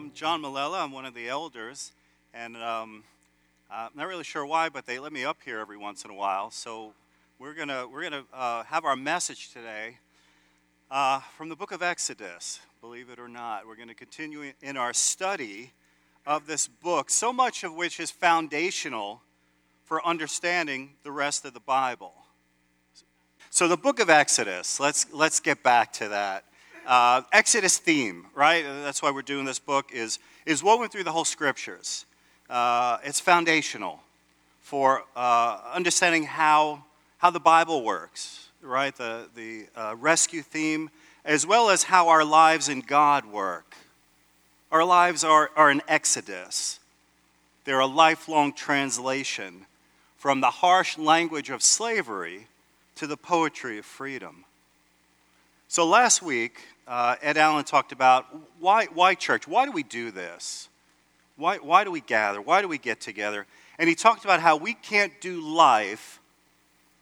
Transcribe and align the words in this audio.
I'm, 0.00 0.12
John 0.14 0.40
Maulella. 0.40 0.82
I'm 0.82 0.92
one 0.92 1.04
of 1.04 1.12
the 1.12 1.28
elders. 1.28 1.92
And 2.32 2.56
um, 2.56 3.04
I'm 3.70 3.90
not 3.94 4.08
really 4.08 4.24
sure 4.24 4.46
why, 4.46 4.70
but 4.70 4.86
they 4.86 4.98
let 4.98 5.12
me 5.12 5.26
up 5.26 5.36
here 5.44 5.58
every 5.58 5.76
once 5.76 6.06
in 6.06 6.10
a 6.10 6.14
while. 6.14 6.50
So 6.50 6.94
we're 7.38 7.52
going 7.52 7.68
to 7.68 7.86
we're 7.92 8.04
gonna, 8.04 8.24
uh, 8.32 8.62
have 8.62 8.86
our 8.86 8.96
message 8.96 9.52
today 9.52 9.98
uh, 10.90 11.20
from 11.36 11.50
the 11.50 11.54
book 11.54 11.70
of 11.70 11.82
Exodus, 11.82 12.60
believe 12.80 13.10
it 13.10 13.18
or 13.18 13.28
not. 13.28 13.66
We're 13.66 13.76
going 13.76 13.88
to 13.88 13.94
continue 13.94 14.50
in 14.62 14.78
our 14.78 14.94
study 14.94 15.72
of 16.24 16.46
this 16.46 16.66
book, 16.66 17.10
so 17.10 17.30
much 17.30 17.62
of 17.62 17.74
which 17.74 18.00
is 18.00 18.10
foundational 18.10 19.20
for 19.84 20.02
understanding 20.06 20.92
the 21.02 21.12
rest 21.12 21.44
of 21.44 21.52
the 21.52 21.60
Bible. 21.60 22.14
So 23.50 23.68
the 23.68 23.76
book 23.76 24.00
of 24.00 24.08
Exodus, 24.08 24.80
let's, 24.80 25.12
let's 25.12 25.40
get 25.40 25.62
back 25.62 25.92
to 25.94 26.08
that. 26.08 26.44
Uh, 26.86 27.22
Exodus 27.32 27.78
theme, 27.78 28.26
right? 28.34 28.64
That's 28.64 29.02
why 29.02 29.10
we're 29.10 29.22
doing 29.22 29.44
this 29.44 29.58
book, 29.58 29.90
is, 29.92 30.18
is 30.46 30.62
woven 30.62 30.88
through 30.88 31.04
the 31.04 31.12
whole 31.12 31.24
scriptures. 31.24 32.06
Uh, 32.48 32.98
it's 33.04 33.20
foundational 33.20 34.00
for 34.60 35.04
uh, 35.16 35.60
understanding 35.72 36.24
how, 36.24 36.84
how 37.18 37.30
the 37.30 37.40
Bible 37.40 37.82
works, 37.84 38.48
right? 38.62 38.94
The, 38.94 39.28
the 39.34 39.66
uh, 39.76 39.96
rescue 39.98 40.42
theme, 40.42 40.90
as 41.24 41.46
well 41.46 41.70
as 41.70 41.84
how 41.84 42.08
our 42.08 42.24
lives 42.24 42.68
in 42.68 42.80
God 42.80 43.24
work. 43.24 43.76
Our 44.70 44.84
lives 44.84 45.24
are, 45.24 45.50
are 45.56 45.70
an 45.70 45.82
exodus, 45.88 46.78
they're 47.64 47.80
a 47.80 47.86
lifelong 47.86 48.52
translation 48.52 49.66
from 50.16 50.40
the 50.40 50.50
harsh 50.50 50.98
language 50.98 51.50
of 51.50 51.62
slavery 51.62 52.46
to 52.96 53.06
the 53.06 53.16
poetry 53.16 53.78
of 53.78 53.84
freedom. 53.84 54.44
So 55.70 55.86
last 55.86 56.20
week, 56.20 56.66
uh, 56.88 57.14
Ed 57.22 57.36
Allen 57.36 57.62
talked 57.62 57.92
about 57.92 58.26
why, 58.58 58.86
why 58.86 59.14
church? 59.14 59.46
Why 59.46 59.66
do 59.66 59.70
we 59.70 59.84
do 59.84 60.10
this? 60.10 60.68
Why, 61.36 61.58
why 61.58 61.84
do 61.84 61.92
we 61.92 62.00
gather? 62.00 62.40
Why 62.40 62.60
do 62.60 62.66
we 62.66 62.76
get 62.76 63.00
together? 63.00 63.46
And 63.78 63.88
he 63.88 63.94
talked 63.94 64.24
about 64.24 64.40
how 64.40 64.56
we 64.56 64.74
can't 64.74 65.12
do 65.20 65.40
life 65.40 66.18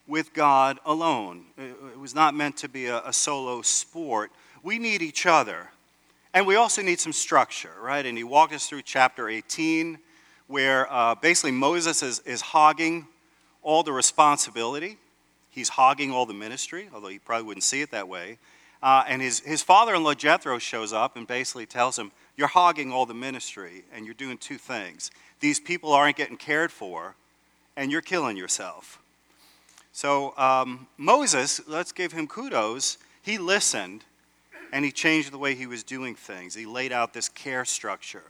with 0.06 0.34
God 0.34 0.80
alone. 0.84 1.44
It 1.56 1.98
was 1.98 2.14
not 2.14 2.34
meant 2.34 2.58
to 2.58 2.69
be 2.69 2.88
a, 2.88 2.98
a 3.06 3.12
solo 3.14 3.62
sport. 3.62 4.33
We 4.62 4.78
need 4.78 5.00
each 5.00 5.25
other. 5.25 5.70
And 6.34 6.47
we 6.47 6.56
also 6.56 6.82
need 6.82 7.00
some 7.00 7.14
structure, 7.14 7.72
right? 7.80 8.05
And 8.05 8.19
he 8.19 8.25
walked 8.25 8.53
us 8.53 8.66
through 8.66 8.82
chapter 8.82 9.30
18, 9.30 9.98
where 10.47 10.92
uh, 10.92 11.14
basically 11.14 11.53
Moses 11.53 12.03
is, 12.03 12.19
is 12.27 12.42
hogging 12.42 13.06
all 13.62 13.82
the 13.82 13.92
responsibility 13.94 14.98
He's 15.58 15.70
hogging 15.70 16.12
all 16.12 16.25
the 16.25 16.34
ministry, 16.34 16.88
although 16.94 17.08
he 17.08 17.19
probably 17.19 17.47
wouldn't 17.47 17.64
see 17.64 17.80
it 17.80 17.91
that 17.91 18.06
way. 18.08 18.38
Uh, 18.82 19.04
and 19.08 19.20
his, 19.20 19.40
his 19.40 19.62
father 19.62 19.94
in 19.94 20.04
law, 20.04 20.14
Jethro, 20.14 20.58
shows 20.58 20.92
up 20.92 21.16
and 21.16 21.26
basically 21.26 21.66
tells 21.66 21.98
him, 21.98 22.12
You're 22.36 22.48
hogging 22.48 22.92
all 22.92 23.06
the 23.06 23.14
ministry, 23.14 23.84
and 23.92 24.04
you're 24.04 24.14
doing 24.14 24.38
two 24.38 24.58
things. 24.58 25.10
These 25.40 25.60
people 25.60 25.92
aren't 25.92 26.16
getting 26.16 26.36
cared 26.36 26.70
for, 26.70 27.14
and 27.76 27.90
you're 27.90 28.02
killing 28.02 28.36
yourself. 28.36 29.00
So, 29.92 30.36
um, 30.38 30.86
Moses, 30.96 31.60
let's 31.66 31.90
give 31.92 32.12
him 32.12 32.28
kudos. 32.28 32.98
He 33.22 33.36
listened 33.38 34.04
and 34.72 34.84
he 34.84 34.92
changed 34.92 35.32
the 35.32 35.38
way 35.38 35.54
he 35.54 35.66
was 35.66 35.82
doing 35.82 36.14
things. 36.14 36.54
He 36.54 36.66
laid 36.66 36.92
out 36.92 37.12
this 37.12 37.28
care 37.28 37.64
structure, 37.64 38.22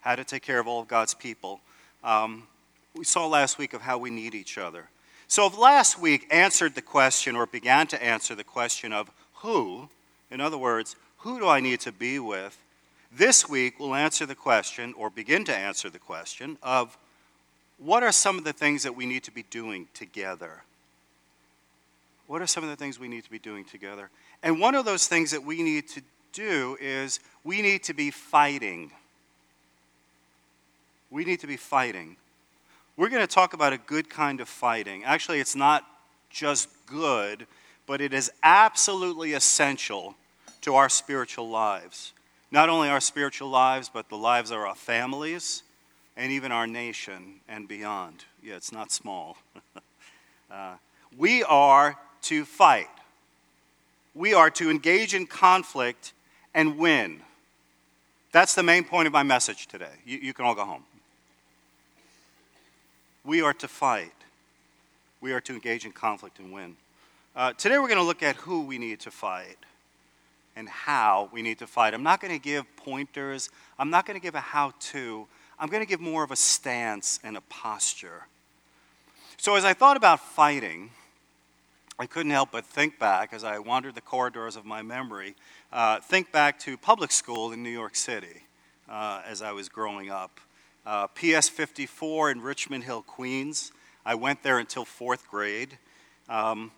how 0.00 0.16
to 0.16 0.24
take 0.24 0.42
care 0.42 0.58
of 0.58 0.66
all 0.66 0.80
of 0.80 0.88
God's 0.88 1.14
people. 1.14 1.60
Um, 2.02 2.46
we 2.94 3.04
saw 3.04 3.26
last 3.26 3.58
week 3.58 3.74
of 3.74 3.82
how 3.82 3.98
we 3.98 4.10
need 4.10 4.34
each 4.34 4.58
other. 4.58 4.88
So, 5.28 5.46
if 5.46 5.56
last 5.58 5.98
week 5.98 6.26
answered 6.30 6.74
the 6.74 6.82
question 6.82 7.36
or 7.36 7.46
began 7.46 7.86
to 7.88 8.02
answer 8.02 8.34
the 8.34 8.44
question 8.44 8.92
of 8.92 9.10
who, 9.42 9.88
in 10.30 10.40
other 10.40 10.58
words, 10.58 10.96
who 11.18 11.38
do 11.38 11.48
I 11.48 11.60
need 11.60 11.80
to 11.80 11.92
be 11.92 12.18
with? 12.18 12.56
This 13.10 13.48
week 13.48 13.78
we'll 13.78 13.94
answer 13.94 14.26
the 14.26 14.34
question 14.34 14.94
or 14.96 15.10
begin 15.10 15.44
to 15.46 15.54
answer 15.54 15.88
the 15.88 15.98
question 15.98 16.58
of 16.62 16.96
what 17.78 18.02
are 18.02 18.12
some 18.12 18.38
of 18.38 18.44
the 18.44 18.52
things 18.52 18.82
that 18.82 18.96
we 18.96 19.06
need 19.06 19.24
to 19.24 19.30
be 19.30 19.44
doing 19.44 19.86
together? 19.94 20.62
What 22.26 22.42
are 22.42 22.46
some 22.46 22.62
of 22.62 22.70
the 22.70 22.76
things 22.76 22.98
we 22.98 23.08
need 23.08 23.24
to 23.24 23.30
be 23.30 23.38
doing 23.38 23.64
together? 23.64 24.10
And 24.42 24.60
one 24.60 24.74
of 24.74 24.84
those 24.84 25.06
things 25.06 25.30
that 25.30 25.42
we 25.42 25.62
need 25.62 25.88
to 25.90 26.02
do 26.32 26.76
is 26.80 27.20
we 27.44 27.62
need 27.62 27.82
to 27.84 27.94
be 27.94 28.10
fighting. 28.10 28.90
We 31.10 31.24
need 31.24 31.40
to 31.40 31.46
be 31.46 31.56
fighting. 31.56 32.16
We're 32.96 33.08
going 33.08 33.26
to 33.26 33.32
talk 33.32 33.54
about 33.54 33.72
a 33.72 33.78
good 33.78 34.10
kind 34.10 34.40
of 34.40 34.48
fighting. 34.48 35.04
Actually, 35.04 35.40
it's 35.40 35.56
not 35.56 35.84
just 36.30 36.68
good, 36.86 37.46
but 37.88 38.02
it 38.02 38.12
is 38.12 38.30
absolutely 38.42 39.32
essential 39.32 40.14
to 40.60 40.74
our 40.74 40.90
spiritual 40.90 41.48
lives. 41.48 42.12
Not 42.50 42.68
only 42.68 42.90
our 42.90 43.00
spiritual 43.00 43.48
lives, 43.48 43.90
but 43.92 44.10
the 44.10 44.16
lives 44.16 44.50
of 44.50 44.58
our 44.58 44.74
families 44.74 45.62
and 46.14 46.30
even 46.30 46.52
our 46.52 46.66
nation 46.66 47.40
and 47.48 47.66
beyond. 47.66 48.26
Yeah, 48.42 48.56
it's 48.56 48.72
not 48.72 48.92
small. 48.92 49.38
uh, 50.50 50.74
we 51.16 51.42
are 51.44 51.96
to 52.22 52.44
fight, 52.44 52.88
we 54.14 54.34
are 54.34 54.50
to 54.50 54.70
engage 54.70 55.14
in 55.14 55.26
conflict 55.26 56.12
and 56.52 56.76
win. 56.76 57.22
That's 58.32 58.54
the 58.54 58.62
main 58.62 58.84
point 58.84 59.06
of 59.06 59.14
my 59.14 59.22
message 59.22 59.66
today. 59.66 59.94
You, 60.04 60.18
you 60.18 60.34
can 60.34 60.44
all 60.44 60.54
go 60.54 60.64
home. 60.64 60.84
We 63.24 63.40
are 63.40 63.54
to 63.54 63.68
fight. 63.68 64.12
We 65.22 65.32
are 65.32 65.40
to 65.40 65.54
engage 65.54 65.86
in 65.86 65.92
conflict 65.92 66.38
and 66.38 66.52
win. 66.52 66.76
Uh, 67.36 67.52
today 67.52 67.78
we're 67.78 67.88
going 67.88 68.00
to 68.00 68.04
look 68.04 68.22
at 68.22 68.36
who 68.36 68.62
we 68.62 68.78
need 68.78 69.00
to 69.00 69.10
fight 69.10 69.56
and 70.56 70.68
how 70.68 71.28
we 71.32 71.42
need 71.42 71.58
to 71.58 71.66
fight. 71.66 71.94
I'm 71.94 72.02
not 72.02 72.20
going 72.20 72.32
to 72.32 72.42
give 72.42 72.64
pointers, 72.76 73.50
I'm 73.78 73.90
not 73.90 74.06
going 74.06 74.18
to 74.18 74.22
give 74.22 74.34
a 74.34 74.40
how 74.40 74.72
to. 74.80 75.26
I'm 75.60 75.68
going 75.68 75.82
to 75.82 75.88
give 75.88 76.00
more 76.00 76.22
of 76.22 76.30
a 76.30 76.36
stance 76.36 77.18
and 77.24 77.36
a 77.36 77.40
posture. 77.42 78.26
So, 79.38 79.56
as 79.56 79.64
I 79.64 79.74
thought 79.74 79.96
about 79.96 80.20
fighting, 80.20 80.90
I 81.98 82.06
couldn't 82.06 82.30
help 82.30 82.52
but 82.52 82.64
think 82.64 82.98
back 82.98 83.32
as 83.32 83.42
I 83.42 83.58
wandered 83.58 83.94
the 83.96 84.00
corridors 84.00 84.54
of 84.54 84.64
my 84.64 84.82
memory, 84.82 85.34
uh, 85.72 85.98
think 86.00 86.30
back 86.30 86.58
to 86.60 86.76
public 86.76 87.10
school 87.10 87.52
in 87.52 87.62
New 87.62 87.70
York 87.70 87.96
City 87.96 88.44
uh, 88.88 89.22
as 89.26 89.42
I 89.42 89.52
was 89.52 89.68
growing 89.68 90.10
up 90.10 90.40
uh, 90.86 91.08
PS 91.08 91.48
54 91.48 92.30
in 92.30 92.40
Richmond 92.40 92.84
Hill, 92.84 93.02
Queens. 93.02 93.72
I 94.06 94.14
went 94.14 94.42
there 94.42 94.58
until 94.58 94.84
fourth 94.84 95.28
grade. 95.28 95.76
Um, 96.28 96.70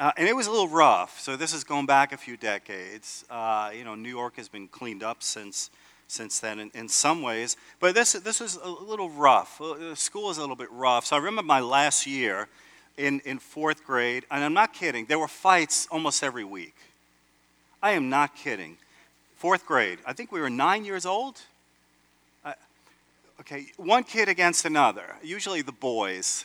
uh, 0.00 0.10
and 0.16 0.26
it 0.26 0.34
was 0.34 0.48
a 0.48 0.50
little 0.50 0.68
rough. 0.68 1.20
So 1.20 1.36
this 1.36 1.54
is 1.54 1.62
going 1.62 1.86
back 1.86 2.12
a 2.12 2.16
few 2.16 2.36
decades. 2.36 3.24
Uh, 3.30 3.70
you 3.72 3.84
know, 3.84 3.94
New 3.94 4.08
York 4.08 4.36
has 4.36 4.48
been 4.48 4.66
cleaned 4.66 5.04
up 5.04 5.22
since 5.22 5.70
since 6.08 6.40
then 6.40 6.58
in, 6.58 6.72
in 6.74 6.88
some 6.88 7.22
ways. 7.22 7.56
But 7.78 7.94
this 7.94 8.14
this 8.14 8.40
was 8.40 8.56
a 8.56 8.68
little 8.68 9.10
rough. 9.10 9.60
Uh, 9.60 9.94
school 9.94 10.24
was 10.24 10.38
a 10.38 10.40
little 10.40 10.56
bit 10.56 10.72
rough. 10.72 11.06
So 11.06 11.14
I 11.14 11.18
remember 11.20 11.42
my 11.42 11.60
last 11.60 12.06
year 12.06 12.48
in, 12.96 13.20
in 13.24 13.38
fourth 13.38 13.84
grade, 13.84 14.24
and 14.30 14.42
I'm 14.42 14.54
not 14.54 14.72
kidding. 14.72 15.06
There 15.06 15.18
were 15.20 15.28
fights 15.28 15.86
almost 15.90 16.24
every 16.24 16.44
week. 16.44 16.74
I 17.80 17.92
am 17.92 18.08
not 18.08 18.34
kidding. 18.34 18.78
Fourth 19.36 19.64
grade. 19.64 20.00
I 20.04 20.12
think 20.12 20.32
we 20.32 20.40
were 20.40 20.50
nine 20.50 20.84
years 20.84 21.06
old. 21.06 21.40
Okay, 23.40 23.68
one 23.78 24.04
kid 24.04 24.28
against 24.28 24.66
another, 24.66 25.16
usually 25.22 25.62
the 25.62 25.72
boys. 25.72 26.44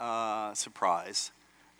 Uh, 0.00 0.52
surprise. 0.52 1.30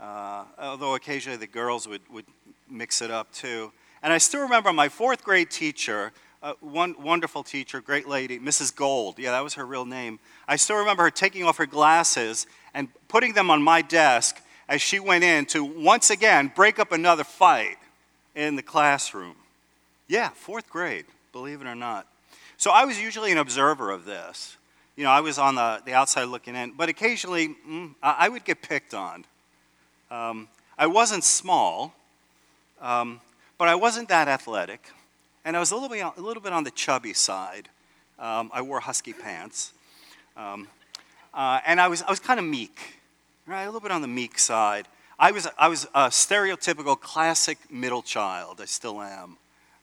Uh, 0.01 0.45
although 0.59 0.95
occasionally 0.95 1.39
the 1.39 1.47
girls 1.47 1.87
would, 1.87 2.03
would 2.11 2.27
mix 2.69 3.03
it 3.03 3.11
up 3.11 3.33
too. 3.33 3.73
And 4.03 4.13
I 4.13 4.19
still 4.19 4.43
remember 4.43 4.73
my 4.73 4.89
fourth 4.89 5.23
grade 5.23 5.51
teacher, 5.51 6.13
uh, 6.43 6.55
one 6.61 7.01
wonderful 7.01 7.45
teacher, 7.45 7.81
great 7.81 8.09
lady, 8.09 8.39
Mrs. 8.39 8.75
Gold. 8.75 9.19
Yeah, 9.19 9.31
that 9.31 9.45
was 9.45 9.55
her 9.55 9.65
real 9.65 9.85
name. 9.85 10.19
I 10.49 10.57
still 10.57 10.77
remember 10.77 11.05
her 11.05 11.11
taking 11.11 11.45
off 11.45 11.57
her 11.59 11.67
glasses 11.67 12.47
and 12.75 12.89
putting 13.07 13.35
them 13.35 13.51
on 13.51 13.63
my 13.63 13.81
desk 13.81 14.41
as 14.69 14.83
she 14.83 14.99
went 14.99 15.23
in 15.23 15.47
to 15.47 15.63
once 15.65 16.11
again 16.11 16.51
break 16.55 16.79
up 16.79 16.91
another 16.91 17.25
fight 17.25 17.77
in 18.35 18.57
the 18.57 18.63
classroom. 18.63 19.37
Yeah, 20.09 20.31
fourth 20.31 20.69
grade, 20.69 21.05
believe 21.33 21.61
it 21.61 21.67
or 21.67 21.75
not. 21.75 22.07
So 22.57 22.71
I 22.71 22.85
was 22.85 23.01
usually 23.01 23.33
an 23.33 23.39
observer 23.39 23.91
of 23.91 24.05
this. 24.05 24.57
You 24.97 25.05
know, 25.05 25.11
I 25.11 25.21
was 25.21 25.39
on 25.39 25.55
the, 25.55 25.81
the 25.85 25.95
outside 25.95 26.25
looking 26.25 26.55
in, 26.55 26.73
but 26.73 26.89
occasionally 26.89 27.57
mm, 27.69 27.95
I 28.03 28.29
would 28.29 28.45
get 28.45 28.63
picked 28.63 28.95
on. 28.95 29.25
Um, 30.13 30.49
I 30.77 30.89
wasn't 30.89 31.25
small, 31.25 31.95
um, 32.83 33.23
but 33.57 33.69
I 33.69 33.75
wasn't 33.75 34.11
that 34.11 34.29
athletic, 34.29 34.91
and 35.43 35.57
I 35.57 35.61
was 35.61 35.71
a 35.71 35.75
little 35.75 35.89
bit, 35.89 36.05
a 36.05 36.21
little 36.21 36.43
bit 36.43 36.53
on 36.53 36.65
the 36.65 36.71
chubby 36.71 37.15
side. 37.15 37.71
Um, 38.19 38.51
I 38.53 38.61
wore 38.61 38.81
husky 38.81 39.15
pants, 39.15 39.73
um, 40.37 40.69
uh, 41.33 41.61
and 41.67 41.81
I 41.81 41.89
was, 41.89 42.03
I 42.03 42.11
was 42.11 42.21
kind 42.21 42.39
of 42.39 42.45
meek, 42.45 42.79
right? 43.47 43.63
A 43.63 43.67
little 43.67 43.81
bit 43.81 43.91
on 43.91 44.03
the 44.03 44.09
meek 44.09 44.39
side. 44.39 44.87
I 45.19 45.33
was, 45.33 45.49
I 45.59 45.69
was 45.69 45.87
a 45.95 46.09
stereotypical 46.09 47.01
classic 47.01 47.59
middle 47.71 48.03
child. 48.03 48.61
I 48.61 48.67
still 48.67 49.01
am. 49.01 49.39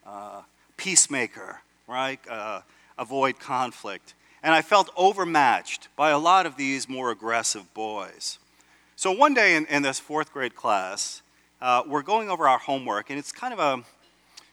Uh, 0.06 0.42
peacemaker, 0.78 1.62
right? 1.88 2.20
Uh, 2.30 2.62
avoid 3.00 3.40
conflict. 3.40 4.14
And 4.44 4.54
I 4.54 4.62
felt 4.62 4.92
overmatched 4.96 5.88
by 5.96 6.12
a 6.12 6.20
lot 6.20 6.46
of 6.46 6.56
these 6.56 6.88
more 6.88 7.10
aggressive 7.10 7.74
boys. 7.74 8.39
So 9.00 9.13
one 9.13 9.34
day 9.34 9.56
in, 9.56 9.66
in 9.68 9.81
this 9.81 9.98
fourth 9.98 10.34
grade 10.34 10.57
class, 10.57 11.22
uh, 11.62 11.84
we're 11.88 12.01
going 12.01 12.30
over 12.30 12.50
our 12.50 12.57
homework, 12.57 13.10
and 13.10 13.18
it's 13.18 13.31
kind 13.31 13.54
of 13.54 13.60
a, 13.60 13.81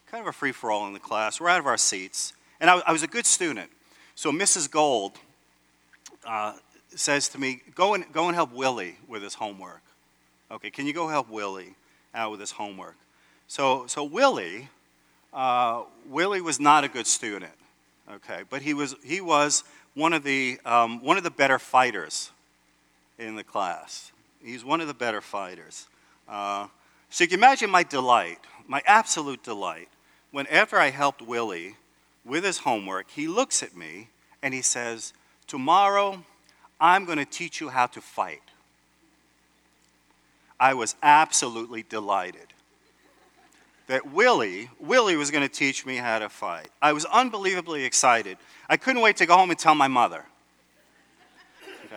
kind 0.09 0.21
of 0.21 0.27
a 0.27 0.31
free 0.31 0.53
for 0.53 0.71
all 0.71 0.87
in 0.87 0.93
the 0.93 1.01
class. 1.01 1.41
We're 1.41 1.49
out 1.49 1.59
of 1.59 1.65
our 1.65 1.75
seats. 1.75 2.31
And 2.61 2.69
I, 2.69 2.81
I 2.87 2.93
was 2.93 3.03
a 3.03 3.07
good 3.07 3.25
student. 3.25 3.69
So 4.15 4.31
Mrs. 4.31 4.71
Gold 4.71 5.17
uh, 6.25 6.53
says 6.95 7.27
to 7.27 7.37
me, 7.37 7.59
go 7.75 7.93
and, 7.93 8.09
go 8.13 8.27
and 8.27 8.35
help 8.35 8.53
Willie 8.53 8.95
with 9.05 9.21
his 9.21 9.33
homework. 9.33 9.81
Okay, 10.49 10.69
can 10.69 10.85
you 10.85 10.93
go 10.93 11.09
help 11.09 11.29
Willie 11.29 11.75
out 12.15 12.31
with 12.31 12.39
his 12.39 12.51
homework? 12.51 12.95
So, 13.49 13.85
so 13.87 14.05
Willie, 14.05 14.69
uh, 15.33 15.83
Willie 16.07 16.39
was 16.39 16.57
not 16.57 16.85
a 16.85 16.87
good 16.87 17.05
student, 17.05 17.51
okay, 18.09 18.43
but 18.49 18.61
he 18.61 18.73
was, 18.73 18.95
he 19.03 19.19
was 19.19 19.65
one, 19.93 20.13
of 20.13 20.23
the, 20.23 20.57
um, 20.63 21.03
one 21.03 21.17
of 21.17 21.25
the 21.25 21.31
better 21.31 21.59
fighters 21.59 22.31
in 23.19 23.35
the 23.35 23.43
class. 23.43 24.13
He's 24.43 24.63
one 24.63 24.81
of 24.81 24.87
the 24.87 24.93
better 24.93 25.21
fighters. 25.21 25.87
Uh, 26.27 26.67
so 27.09 27.23
you 27.23 27.29
can 27.29 27.39
imagine 27.39 27.69
my 27.69 27.83
delight, 27.83 28.39
my 28.67 28.81
absolute 28.85 29.43
delight, 29.43 29.89
when 30.31 30.47
after 30.47 30.77
I 30.77 30.89
helped 30.89 31.21
Willie 31.21 31.75
with 32.25 32.43
his 32.43 32.59
homework, 32.59 33.09
he 33.09 33.27
looks 33.27 33.63
at 33.63 33.75
me 33.75 34.09
and 34.43 34.53
he 34.53 34.61
says, 34.61 35.13
Tomorrow, 35.47 36.23
I'm 36.79 37.05
going 37.05 37.17
to 37.17 37.25
teach 37.25 37.61
you 37.61 37.69
how 37.69 37.87
to 37.87 38.01
fight. 38.01 38.41
I 40.59 40.73
was 40.73 40.95
absolutely 41.01 41.83
delighted 41.83 42.47
that 43.87 44.11
Willie, 44.11 44.69
Willie 44.79 45.15
was 45.15 45.31
going 45.31 45.47
to 45.47 45.53
teach 45.53 45.85
me 45.85 45.95
how 45.95 46.19
to 46.19 46.29
fight. 46.29 46.67
I 46.81 46.91
was 46.93 47.05
unbelievably 47.05 47.85
excited. 47.85 48.37
I 48.69 48.75
couldn't 48.75 49.01
wait 49.01 49.17
to 49.17 49.25
go 49.25 49.37
home 49.37 49.49
and 49.49 49.57
tell 49.57 49.75
my 49.75 49.87
mother. 49.87 50.25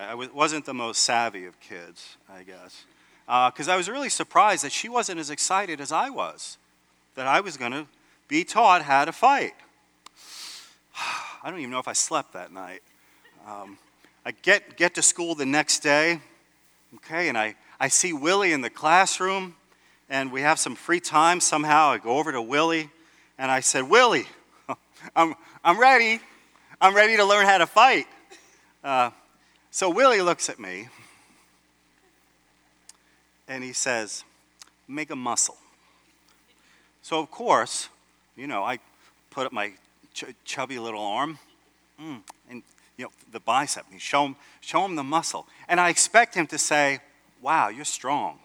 Okay, 0.00 0.08
I 0.08 0.14
wasn't 0.14 0.64
the 0.64 0.73
most 0.73 1.02
savvy 1.02 1.44
of 1.44 1.61
kids, 1.61 2.17
I 2.29 2.43
guess, 2.43 2.85
because 3.26 3.69
uh, 3.69 3.73
I 3.73 3.76
was 3.76 3.88
really 3.88 4.08
surprised 4.08 4.64
that 4.64 4.73
she 4.73 4.88
wasn't 4.88 5.20
as 5.20 5.29
excited 5.29 5.81
as 5.81 5.93
I 5.93 6.08
was, 6.08 6.56
that 7.17 7.26
I 7.26 7.41
was 7.41 7.58
going 7.58 7.73
to 7.73 7.87
be 8.26 8.44
taught 8.44 8.82
how 8.82 9.05
to 9.05 9.12
fight. 9.12 9.52
I 11.43 11.50
don't 11.50 11.58
even 11.58 11.70
know 11.70 11.81
if 11.81 11.88
I 11.88 11.93
slept 11.93 12.32
that 12.32 12.50
night. 12.50 12.82
Um, 13.47 13.79
I 14.25 14.31
get, 14.31 14.76
get 14.76 14.94
to 14.94 15.02
school 15.02 15.35
the 15.35 15.44
next 15.44 15.81
day, 15.81 16.20
okay, 16.96 17.29
and 17.29 17.37
I, 17.37 17.55
I 17.79 17.88
see 17.88 18.14
Willie 18.14 18.53
in 18.53 18.62
the 18.62 18.70
classroom, 18.70 19.55
and 20.08 20.32
we 20.32 20.41
have 20.41 20.58
some 20.58 20.76
free 20.76 21.00
time. 21.00 21.41
Somehow 21.41 21.91
I 21.91 21.99
go 21.99 22.19
over 22.19 22.32
to 22.32 22.41
Willie, 22.41 22.88
and 23.37 23.50
I 23.50 23.61
said, 23.61 23.82
Willie, 23.82 24.26
I'm, 25.17 25.35
I'm 25.62 25.79
ready. 25.79 26.20
I'm 26.81 26.96
ready 26.96 27.17
to 27.17 27.25
learn 27.25 27.44
how 27.44 27.58
to 27.58 27.67
fight. 27.67 28.06
Uh, 28.82 29.11
so 29.70 29.90
Willie 29.90 30.22
looks 30.22 30.49
at 30.49 30.58
me, 30.58 30.88
and 33.49 33.62
he 33.62 33.72
says, 33.72 34.25
Make 34.88 35.11
a 35.11 35.17
muscle. 35.17 35.56
So, 37.02 37.20
of 37.20 37.31
course, 37.31 37.88
you 38.37 38.46
know, 38.46 38.64
I 38.64 38.78
put 39.31 39.46
up 39.46 39.52
my 39.52 39.72
ch- 40.12 40.34
chubby 40.44 40.78
little 40.78 41.00
arm, 41.00 41.38
mm, 42.00 42.20
and 42.49 42.62
you 42.96 43.05
know, 43.05 43.11
the 43.32 43.40
bicep. 43.40 43.87
You 43.93 43.99
show 43.99 44.26
him, 44.26 44.37
show 44.61 44.84
him 44.84 44.96
the 44.96 45.05
muscle. 45.05 45.46
And 45.69 45.81
I 45.81 45.88
expect 45.88 46.34
him 46.34 46.46
to 46.49 46.58
say, 46.58 47.00
Wow, 47.40 47.69
you're 47.69 47.84
strong. 47.84 48.38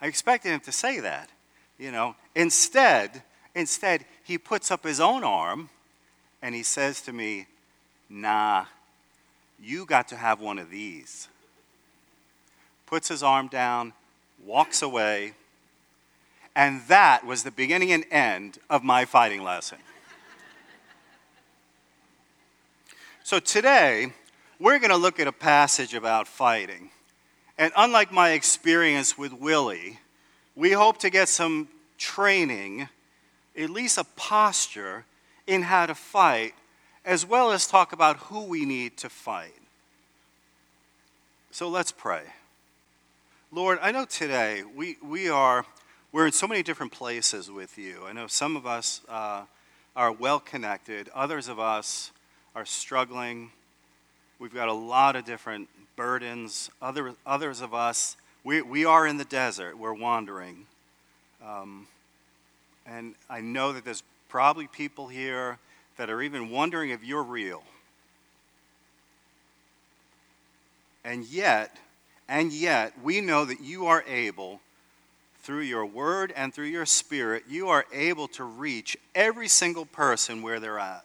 I 0.00 0.06
expected 0.06 0.50
him 0.50 0.60
to 0.60 0.72
say 0.72 1.00
that, 1.00 1.30
you 1.78 1.90
know. 1.90 2.14
Instead, 2.34 3.22
instead, 3.54 4.04
he 4.22 4.38
puts 4.38 4.70
up 4.70 4.84
his 4.84 5.00
own 5.00 5.24
arm 5.24 5.70
and 6.42 6.54
he 6.54 6.62
says 6.62 7.00
to 7.02 7.12
me, 7.12 7.46
Nah, 8.08 8.66
you 9.60 9.86
got 9.86 10.08
to 10.08 10.16
have 10.16 10.40
one 10.40 10.58
of 10.58 10.70
these. 10.70 11.28
Puts 12.86 13.08
his 13.08 13.22
arm 13.22 13.48
down, 13.48 13.92
walks 14.44 14.82
away, 14.82 15.32
and 16.54 16.80
that 16.88 17.26
was 17.26 17.42
the 17.42 17.50
beginning 17.50 17.92
and 17.92 18.04
end 18.10 18.58
of 18.70 18.82
my 18.82 19.04
fighting 19.04 19.42
lesson. 19.42 19.78
So 23.24 23.40
today, 23.40 24.12
we're 24.58 24.78
going 24.78 24.90
to 24.90 24.96
look 24.96 25.18
at 25.20 25.26
a 25.26 25.32
passage 25.32 25.94
about 25.94 26.28
fighting. 26.28 26.90
And 27.58 27.72
unlike 27.76 28.12
my 28.12 28.30
experience 28.30 29.18
with 29.18 29.32
Willie, 29.32 29.98
we 30.54 30.72
hope 30.72 30.98
to 30.98 31.10
get 31.10 31.28
some 31.28 31.68
training, 31.98 32.88
at 33.58 33.70
least 33.70 33.98
a 33.98 34.04
posture, 34.16 35.04
in 35.46 35.62
how 35.62 35.86
to 35.86 35.94
fight, 35.94 36.54
as 37.06 37.24
well 37.24 37.52
as 37.52 37.68
talk 37.68 37.92
about 37.92 38.16
who 38.16 38.42
we 38.42 38.64
need 38.64 38.96
to 38.96 39.08
fight. 39.08 39.54
So 41.52 41.68
let's 41.68 41.92
pray. 41.92 42.22
Lord, 43.52 43.78
I 43.80 43.92
know 43.92 44.04
today 44.04 44.64
we, 44.64 44.96
we 45.00 45.30
are 45.30 45.64
we're 46.12 46.26
in 46.26 46.32
so 46.32 46.48
many 46.48 46.62
different 46.62 46.92
places 46.92 47.50
with 47.50 47.78
you. 47.78 48.02
I 48.06 48.12
know 48.12 48.26
some 48.26 48.56
of 48.56 48.66
us 48.66 49.02
uh, 49.08 49.42
are 49.94 50.10
well 50.10 50.40
connected, 50.40 51.08
others 51.14 51.46
of 51.46 51.60
us 51.60 52.10
are 52.54 52.64
struggling. 52.64 53.50
We've 54.38 54.54
got 54.54 54.68
a 54.68 54.72
lot 54.72 55.14
of 55.14 55.24
different 55.24 55.68
burdens. 55.94 56.70
Other, 56.82 57.14
others 57.24 57.60
of 57.60 57.72
us, 57.72 58.16
we, 58.44 58.62
we 58.62 58.84
are 58.84 59.06
in 59.06 59.16
the 59.16 59.24
desert, 59.24 59.78
we're 59.78 59.94
wandering. 59.94 60.66
Um, 61.44 61.86
and 62.84 63.14
I 63.30 63.40
know 63.40 63.72
that 63.72 63.84
there's 63.84 64.02
probably 64.28 64.66
people 64.66 65.06
here 65.06 65.58
that 65.96 66.10
are 66.10 66.22
even 66.22 66.50
wondering 66.50 66.90
if 66.90 67.04
you're 67.04 67.22
real. 67.22 67.62
And 71.04 71.24
yet, 71.24 71.76
and 72.28 72.52
yet, 72.52 72.92
we 73.02 73.20
know 73.20 73.44
that 73.44 73.60
you 73.60 73.86
are 73.86 74.04
able, 74.08 74.60
through 75.46 75.60
your 75.60 75.86
word 75.86 76.32
and 76.34 76.52
through 76.52 76.66
your 76.66 76.84
spirit, 76.84 77.44
you 77.48 77.68
are 77.68 77.86
able 77.92 78.26
to 78.26 78.42
reach 78.42 78.96
every 79.14 79.46
single 79.46 79.86
person 79.86 80.42
where 80.42 80.58
they're 80.58 80.80
at. 80.80 81.04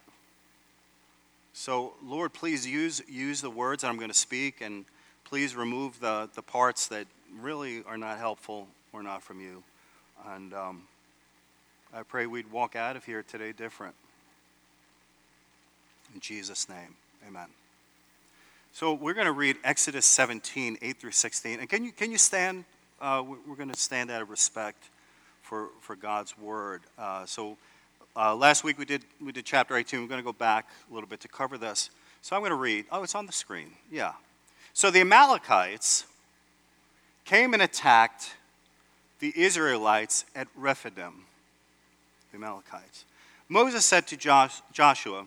So, 1.52 1.92
Lord, 2.04 2.32
please 2.32 2.66
use, 2.66 3.00
use 3.08 3.40
the 3.40 3.50
words 3.50 3.82
that 3.82 3.88
I'm 3.88 3.98
going 3.98 4.10
to 4.10 4.14
speak 4.14 4.60
and 4.60 4.84
please 5.24 5.54
remove 5.54 6.00
the, 6.00 6.28
the 6.34 6.42
parts 6.42 6.88
that 6.88 7.06
really 7.40 7.84
are 7.86 7.96
not 7.96 8.18
helpful 8.18 8.66
or 8.92 9.04
not 9.04 9.22
from 9.22 9.40
you. 9.40 9.62
And 10.26 10.52
um, 10.52 10.82
I 11.94 12.02
pray 12.02 12.26
we'd 12.26 12.50
walk 12.50 12.74
out 12.74 12.96
of 12.96 13.04
here 13.04 13.22
today 13.22 13.52
different. 13.52 13.94
In 16.14 16.20
Jesus' 16.20 16.68
name, 16.68 16.96
amen. 17.26 17.46
So 18.72 18.94
we're 18.94 19.14
going 19.14 19.26
to 19.26 19.32
read 19.32 19.56
Exodus 19.64 20.06
17, 20.06 20.78
8 20.80 20.96
through 20.98 21.12
16. 21.12 21.60
And 21.60 21.68
can 21.68 21.84
you, 21.84 21.92
can 21.92 22.10
you 22.10 22.18
stand? 22.18 22.64
Uh, 23.00 23.22
we're 23.46 23.56
going 23.56 23.70
to 23.70 23.78
stand 23.78 24.10
out 24.10 24.22
of 24.22 24.30
respect 24.30 24.84
for, 25.42 25.68
for 25.80 25.96
God's 25.96 26.38
word. 26.38 26.82
Uh, 26.98 27.24
so 27.26 27.56
uh, 28.14 28.34
last 28.34 28.62
week 28.62 28.78
we 28.78 28.84
did, 28.84 29.02
we 29.24 29.32
did 29.32 29.44
chapter 29.44 29.76
18. 29.76 30.00
We're 30.00 30.08
going 30.08 30.20
to 30.20 30.24
go 30.24 30.32
back 30.32 30.68
a 30.90 30.94
little 30.94 31.08
bit 31.08 31.20
to 31.20 31.28
cover 31.28 31.56
this. 31.56 31.90
So 32.20 32.36
I'm 32.36 32.42
going 32.42 32.50
to 32.50 32.56
read. 32.56 32.86
Oh, 32.92 33.02
it's 33.02 33.14
on 33.14 33.26
the 33.26 33.32
screen. 33.32 33.72
Yeah. 33.90 34.12
So 34.74 34.90
the 34.90 35.00
Amalekites 35.00 36.06
came 37.24 37.54
and 37.54 37.62
attacked 37.62 38.34
the 39.18 39.32
Israelites 39.36 40.24
at 40.34 40.48
Rephidim. 40.56 41.24
The 42.30 42.36
Amalekites. 42.36 43.04
Moses 43.48 43.84
said 43.84 44.06
to 44.06 44.16
Joshua, 44.16 45.26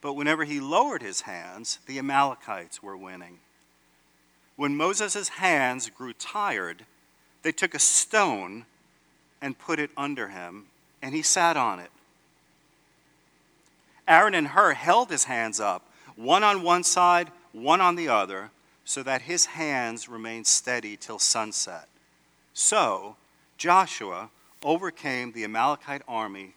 But 0.00 0.14
whenever 0.14 0.44
he 0.44 0.60
lowered 0.60 1.02
his 1.02 1.22
hands, 1.22 1.78
the 1.86 1.98
Amalekites 1.98 2.82
were 2.82 2.96
winning. 2.96 3.38
When 4.56 4.76
Moses' 4.76 5.28
hands 5.28 5.90
grew 5.90 6.12
tired, 6.12 6.84
they 7.42 7.52
took 7.52 7.74
a 7.74 7.78
stone 7.78 8.66
and 9.40 9.58
put 9.58 9.78
it 9.78 9.90
under 9.96 10.28
him, 10.28 10.66
and 11.02 11.14
he 11.14 11.22
sat 11.22 11.56
on 11.56 11.78
it. 11.78 11.90
Aaron 14.06 14.34
and 14.34 14.48
Hur 14.48 14.74
held 14.74 15.10
his 15.10 15.24
hands 15.24 15.60
up, 15.60 15.86
one 16.16 16.42
on 16.42 16.62
one 16.62 16.82
side, 16.82 17.30
one 17.52 17.80
on 17.80 17.96
the 17.96 18.08
other, 18.08 18.50
so 18.84 19.02
that 19.02 19.22
his 19.22 19.46
hands 19.46 20.08
remained 20.08 20.46
steady 20.46 20.96
till 20.96 21.18
sunset. 21.18 21.88
So 22.54 23.16
Joshua 23.56 24.30
overcame 24.62 25.32
the 25.32 25.44
Amalekite 25.44 26.02
army 26.08 26.54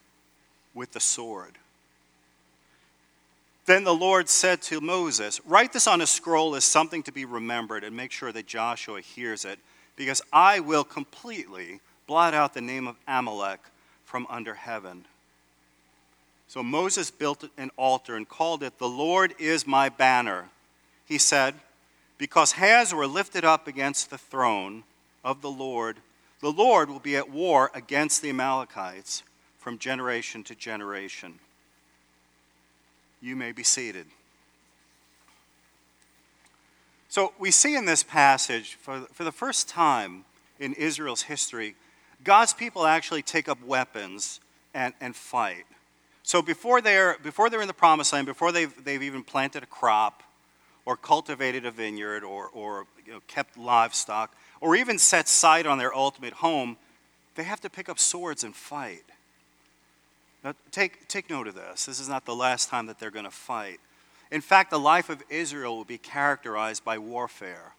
with 0.73 0.91
the 0.93 0.99
sword. 0.99 1.57
Then 3.65 3.83
the 3.83 3.93
Lord 3.93 4.27
said 4.27 4.61
to 4.63 4.81
Moses, 4.81 5.39
Write 5.45 5.71
this 5.71 5.87
on 5.87 6.01
a 6.01 6.07
scroll 6.07 6.55
as 6.55 6.65
something 6.65 7.03
to 7.03 7.11
be 7.11 7.25
remembered, 7.25 7.83
and 7.83 7.95
make 7.95 8.11
sure 8.11 8.31
that 8.31 8.45
Joshua 8.45 8.99
hears 8.99 9.45
it, 9.45 9.59
because 9.95 10.21
I 10.33 10.59
will 10.59 10.83
completely 10.83 11.79
blot 12.05 12.33
out 12.33 12.53
the 12.53 12.61
name 12.61 12.87
of 12.87 12.97
Amalek 13.07 13.59
from 14.05 14.27
under 14.29 14.53
heaven. 14.53 15.05
So 16.47 16.61
Moses 16.61 17.09
built 17.09 17.49
an 17.57 17.71
altar 17.77 18.15
and 18.15 18.27
called 18.27 18.63
it, 18.63 18.77
The 18.77 18.87
Lord 18.87 19.33
is 19.39 19.65
my 19.65 19.89
banner. 19.89 20.49
He 21.05 21.17
said, 21.17 21.55
Because 22.17 22.51
hands 22.51 22.93
were 22.93 23.07
lifted 23.07 23.45
up 23.45 23.67
against 23.67 24.09
the 24.09 24.17
throne 24.17 24.83
of 25.23 25.41
the 25.41 25.49
Lord, 25.49 25.97
the 26.41 26.51
Lord 26.51 26.89
will 26.89 26.99
be 26.99 27.15
at 27.15 27.29
war 27.29 27.71
against 27.73 28.21
the 28.21 28.29
Amalekites 28.29 29.23
from 29.57 29.77
generation 29.77 30.43
to 30.43 30.55
generation. 30.55 31.39
You 33.23 33.37
may 33.37 33.53
be 33.53 33.63
seated. 33.63 34.05
So, 37.07 37.31
we 37.39 37.51
see 37.51 37.75
in 37.75 37.85
this 37.85 38.03
passage, 38.03 38.75
for, 38.81 39.01
for 39.13 39.23
the 39.23 39.31
first 39.31 39.69
time 39.69 40.25
in 40.59 40.73
Israel's 40.73 41.21
history, 41.23 41.75
God's 42.23 42.53
people 42.53 42.85
actually 42.85 43.21
take 43.21 43.47
up 43.47 43.63
weapons 43.63 44.41
and, 44.73 44.93
and 44.99 45.15
fight. 45.15 45.65
So 46.23 46.41
before 46.41 46.81
they're, 46.81 47.17
before 47.21 47.49
they're 47.49 47.61
in 47.61 47.67
the 47.67 47.73
promised 47.73 48.13
land, 48.13 48.25
before 48.25 48.51
they've, 48.51 48.73
they've 48.83 49.03
even 49.03 49.23
planted 49.23 49.63
a 49.63 49.67
crop 49.67 50.23
or 50.85 50.95
cultivated 50.97 51.65
a 51.65 51.71
vineyard 51.71 52.23
or, 52.23 52.47
or 52.47 52.87
you 53.05 53.13
know, 53.13 53.19
kept 53.27 53.57
livestock 53.57 54.35
or 54.61 54.75
even 54.75 54.97
set 54.97 55.27
sight 55.27 55.65
on 55.65 55.77
their 55.77 55.93
ultimate 55.93 56.33
home, 56.33 56.77
they 57.35 57.43
have 57.43 57.59
to 57.61 57.69
pick 57.69 57.89
up 57.89 57.99
swords 57.99 58.43
and 58.43 58.55
fight. 58.55 59.03
Now, 60.43 60.53
take, 60.71 61.07
take 61.07 61.29
note 61.29 61.47
of 61.47 61.55
this. 61.55 61.85
This 61.85 61.99
is 61.99 62.09
not 62.09 62.25
the 62.25 62.35
last 62.35 62.69
time 62.69 62.87
that 62.87 62.99
they're 62.99 63.11
going 63.11 63.25
to 63.25 63.31
fight. 63.31 63.79
In 64.31 64.41
fact, 64.41 64.71
the 64.71 64.79
life 64.79 65.09
of 65.09 65.23
Israel 65.29 65.77
will 65.77 65.85
be 65.85 65.97
characterized 65.97 66.83
by 66.83 66.97
warfare 66.97 67.73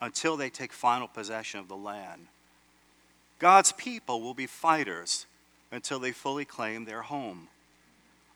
until 0.00 0.36
they 0.36 0.50
take 0.50 0.72
final 0.72 1.08
possession 1.08 1.58
of 1.58 1.68
the 1.68 1.76
land. 1.76 2.26
God's 3.38 3.72
people 3.72 4.20
will 4.20 4.34
be 4.34 4.46
fighters 4.46 5.26
until 5.72 5.98
they 5.98 6.12
fully 6.12 6.44
claim 6.44 6.84
their 6.84 7.02
home. 7.02 7.48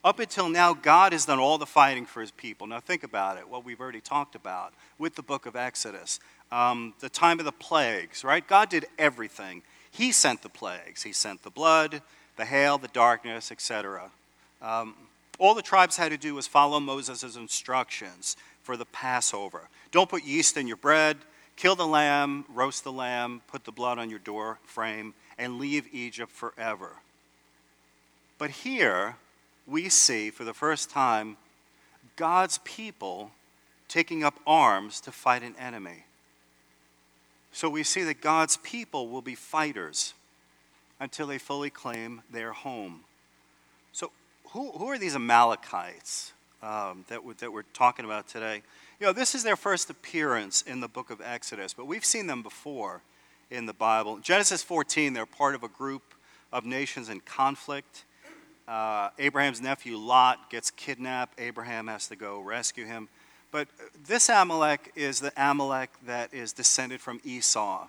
Up 0.02 0.18
until 0.18 0.49
now, 0.49 0.75
God 0.75 1.12
has 1.12 1.25
done 1.25 1.38
all 1.38 1.56
the 1.56 1.66
fighting 1.66 2.04
for 2.04 2.20
his 2.20 2.30
people. 2.30 2.66
Now, 2.66 2.80
think 2.80 3.04
about 3.04 3.38
it, 3.38 3.49
what 3.49 3.64
we've 3.64 3.80
already 3.80 4.00
talked 4.00 4.34
about 4.34 4.75
with 4.99 5.14
the 5.14 5.23
book 5.23 5.46
of 5.46 5.56
Exodus, 5.56 6.20
um, 6.52 6.94
the 7.00 7.08
time 7.08 7.38
of 7.38 7.46
the 7.46 7.52
plagues, 7.52 8.23
right? 8.25 8.46
God 8.46 8.68
did 8.68 8.87
everything. 8.99 9.62
He 9.90 10.12
sent 10.12 10.42
the 10.42 10.50
plagues, 10.50 11.02
He 11.02 11.12
sent 11.12 11.42
the 11.42 11.50
blood, 11.50 12.02
the 12.36 12.44
hail, 12.44 12.78
the 12.78 12.88
darkness, 12.88 13.50
etc. 13.52 14.10
Um, 14.60 14.94
all 15.38 15.54
the 15.54 15.62
tribes 15.62 15.96
had 15.96 16.10
to 16.10 16.18
do 16.18 16.34
was 16.34 16.46
follow 16.46 16.80
Moses' 16.80 17.36
instructions 17.36 18.36
for 18.62 18.76
the 18.76 18.84
Passover. 18.86 19.68
Don't 19.90 20.08
put 20.08 20.24
yeast 20.24 20.56
in 20.56 20.66
your 20.66 20.76
bread, 20.76 21.18
kill 21.56 21.76
the 21.76 21.86
lamb, 21.86 22.44
roast 22.52 22.84
the 22.84 22.92
lamb, 22.92 23.42
put 23.48 23.64
the 23.64 23.72
blood 23.72 23.98
on 23.98 24.10
your 24.10 24.18
door 24.18 24.58
frame, 24.64 25.14
and 25.38 25.58
leave 25.58 25.86
Egypt 25.92 26.30
forever. 26.32 26.90
But 28.38 28.50
here, 28.50 29.16
we 29.66 29.88
see 29.88 30.30
for 30.30 30.44
the 30.44 30.54
first 30.54 30.90
time 30.90 31.36
God's 32.16 32.58
people 32.64 33.32
taking 33.88 34.24
up 34.24 34.38
arms 34.46 35.00
to 35.02 35.12
fight 35.12 35.42
an 35.42 35.54
enemy. 35.58 36.04
So 37.52 37.68
we 37.68 37.84
see 37.84 38.02
that 38.02 38.20
God's 38.20 38.56
people 38.56 39.08
will 39.08 39.22
be 39.22 39.34
fighters 39.34 40.14
until 41.00 41.26
they 41.26 41.38
fully 41.38 41.70
claim 41.70 42.22
their 42.32 42.52
home. 42.52 43.00
So, 43.92 44.10
who, 44.50 44.70
who 44.72 44.86
are 44.86 44.98
these 44.98 45.14
Amalekites 45.14 46.32
um, 46.62 47.04
that, 47.08 47.20
that 47.38 47.52
we're 47.52 47.62
talking 47.74 48.04
about 48.04 48.28
today? 48.28 48.62
You 49.00 49.06
know, 49.06 49.12
this 49.12 49.34
is 49.34 49.42
their 49.42 49.56
first 49.56 49.90
appearance 49.90 50.62
in 50.62 50.80
the 50.80 50.88
book 50.88 51.10
of 51.10 51.20
Exodus, 51.20 51.74
but 51.74 51.86
we've 51.86 52.04
seen 52.04 52.26
them 52.26 52.42
before 52.42 53.02
in 53.50 53.66
the 53.66 53.72
Bible. 53.72 54.18
Genesis 54.18 54.62
14, 54.62 55.12
they're 55.12 55.26
part 55.26 55.54
of 55.54 55.62
a 55.62 55.68
group 55.68 56.02
of 56.52 56.64
nations 56.64 57.08
in 57.08 57.20
conflict. 57.20 58.04
Uh, 58.66 59.10
Abraham's 59.18 59.60
nephew 59.60 59.96
Lot 59.96 60.48
gets 60.50 60.70
kidnapped. 60.70 61.38
Abraham 61.38 61.88
has 61.88 62.08
to 62.08 62.16
go 62.16 62.40
rescue 62.40 62.86
him. 62.86 63.08
But 63.50 63.68
this 64.06 64.28
Amalek 64.28 64.92
is 64.96 65.20
the 65.20 65.32
Amalek 65.36 65.90
that 66.06 66.32
is 66.32 66.52
descended 66.52 67.00
from 67.00 67.20
Esau 67.24 67.86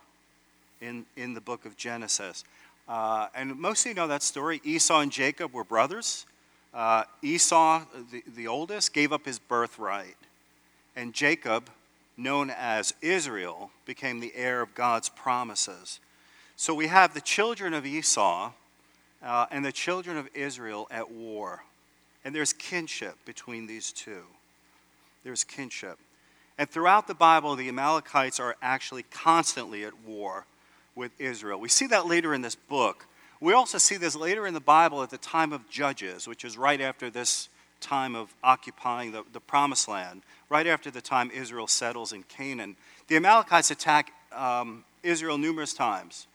in, 0.82 1.06
in 1.16 1.34
the 1.34 1.42
book 1.42 1.66
of 1.66 1.78
Genesis. 1.78 2.44
Uh, 2.88 3.28
and 3.34 3.58
most 3.58 3.86
of 3.86 3.90
you 3.90 3.96
know 3.96 4.08
that 4.08 4.24
story. 4.24 4.62
Esau 4.64 5.00
and 5.00 5.12
Jacob 5.12 5.54
were 5.54 5.64
brothers. 5.64 6.26
Uh, 6.74 7.04
Esau, 7.22 7.84
the, 8.12 8.24
the 8.36 8.48
oldest, 8.48 8.94
gave 8.94 9.12
up 9.12 9.26
his 9.26 9.40
birthright. 9.40 10.18
And 10.96 11.14
Jacob, 11.14 11.70
known 12.18 12.50
as 12.50 12.94
Israel, 13.02 13.72
became 13.86 14.20
the 14.20 14.34
heir 14.36 14.62
of 14.62 14.76
God's 14.76 15.10
promises. 15.10 16.00
So 16.56 16.74
we 16.74 16.88
have 16.88 17.14
the 17.14 17.22
children 17.22 17.74
of 17.74 17.86
Esau 17.86 18.52
uh, 19.24 19.46
and 19.52 19.66
the 19.66 19.72
children 19.72 20.18
of 20.18 20.30
Israel 20.34 20.88
at 20.92 21.12
war. 21.12 21.64
And 22.24 22.36
there's 22.36 22.54
kinship 22.54 23.16
between 23.26 23.68
these 23.68 23.92
two. 23.92 24.24
There's 25.24 25.44
kinship. 25.44 25.98
And 26.58 26.70
throughout 26.70 27.08
the 27.08 27.16
Bible, 27.16 27.56
the 27.56 27.68
Amalekites 27.68 28.40
are 28.40 28.56
actually 28.62 29.04
constantly 29.04 29.84
at 29.84 30.00
war 30.06 30.46
with 30.96 31.12
Israel. 31.20 31.60
We 31.60 31.70
see 31.70 31.88
that 31.88 32.06
later 32.06 32.34
in 32.34 32.42
this 32.42 32.56
book. 32.56 33.08
We 33.40 33.54
also 33.54 33.78
see 33.78 33.98
this 33.98 34.16
later 34.16 34.48
in 34.48 34.54
the 34.54 34.60
Bible 34.60 35.04
at 35.04 35.10
the 35.10 35.18
time 35.18 35.54
of 35.54 35.70
Judges, 35.70 36.28
which 36.28 36.46
is 36.46 36.58
right 36.58 36.80
after 36.80 37.10
this 37.10 37.50
time 37.82 38.16
of 38.16 38.34
occupying 38.44 39.12
the, 39.12 39.24
the 39.34 39.42
promised 39.42 39.88
land, 39.88 40.22
right 40.50 40.66
after 40.66 40.90
the 40.90 41.02
time 41.02 41.30
Israel 41.32 41.68
settles 41.68 42.14
in 42.14 42.24
Canaan. 42.24 42.76
The 43.08 43.18
Amalekites 43.18 43.72
attack 43.72 44.12
um, 44.32 44.86
Israel 45.04 45.38
numerous 45.38 45.74
times. 45.74 46.28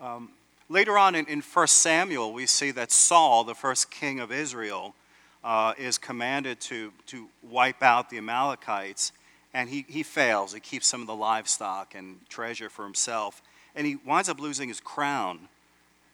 Um, 0.00 0.30
Later 0.70 0.96
on 0.96 1.14
in, 1.14 1.26
in 1.26 1.42
1 1.42 1.66
Samuel, 1.66 2.32
we 2.32 2.46
see 2.46 2.70
that 2.70 2.90
Saul, 2.90 3.44
the 3.44 3.54
first 3.54 3.90
king 3.90 4.18
of 4.18 4.32
Israel, 4.32 4.94
uh, 5.42 5.74
is 5.76 5.98
commanded 5.98 6.58
to, 6.62 6.90
to 7.06 7.28
wipe 7.42 7.82
out 7.82 8.08
the 8.08 8.16
Amalekites, 8.16 9.12
and 9.52 9.68
he, 9.68 9.84
he 9.88 10.02
fails. 10.02 10.54
He 10.54 10.60
keeps 10.60 10.86
some 10.86 11.02
of 11.02 11.06
the 11.06 11.14
livestock 11.14 11.94
and 11.94 12.18
treasure 12.30 12.70
for 12.70 12.82
himself, 12.82 13.42
and 13.74 13.86
he 13.86 13.96
winds 13.96 14.28
up 14.28 14.40
losing 14.40 14.68
his 14.68 14.80
crown 14.80 15.48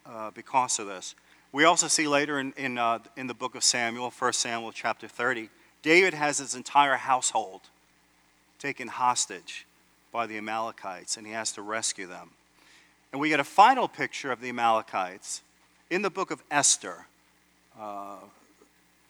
uh, 0.06 0.30
because 0.30 0.78
of 0.78 0.86
this. 0.86 1.14
We 1.52 1.64
also 1.64 1.88
see 1.88 2.06
later 2.06 2.38
in, 2.38 2.52
in, 2.56 2.78
uh, 2.78 3.00
in 3.16 3.26
the 3.26 3.34
book 3.34 3.54
of 3.54 3.64
Samuel, 3.64 4.10
1 4.10 4.32
Samuel 4.32 4.72
chapter 4.72 5.08
30, 5.08 5.48
David 5.82 6.14
has 6.14 6.38
his 6.38 6.54
entire 6.54 6.96
household 6.96 7.62
taken 8.58 8.88
hostage 8.88 9.66
by 10.12 10.26
the 10.26 10.36
Amalekites, 10.36 11.16
and 11.16 11.26
he 11.26 11.32
has 11.32 11.52
to 11.52 11.62
rescue 11.62 12.06
them. 12.06 12.30
And 13.12 13.20
we 13.20 13.28
get 13.28 13.40
a 13.40 13.44
final 13.44 13.88
picture 13.88 14.30
of 14.30 14.40
the 14.40 14.50
Amalekites 14.50 15.42
in 15.88 16.02
the 16.02 16.10
book 16.10 16.30
of 16.30 16.42
Esther. 16.50 17.06
Uh, 17.78 18.16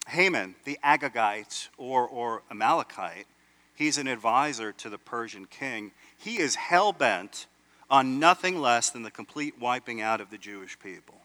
Haman, 0.08 0.54
the 0.64 0.78
Agagite 0.82 1.68
or, 1.76 2.06
or 2.06 2.42
Amalekite, 2.50 3.26
he's 3.74 3.98
an 3.98 4.06
advisor 4.06 4.72
to 4.72 4.88
the 4.88 4.98
Persian 4.98 5.46
king. 5.46 5.92
He 6.16 6.38
is 6.38 6.54
hell 6.54 6.92
bent 6.92 7.46
on 7.90 8.18
nothing 8.18 8.60
less 8.60 8.90
than 8.90 9.02
the 9.02 9.10
complete 9.10 9.54
wiping 9.60 10.00
out 10.00 10.20
of 10.20 10.30
the 10.30 10.38
Jewish 10.38 10.78
people. 10.78 11.16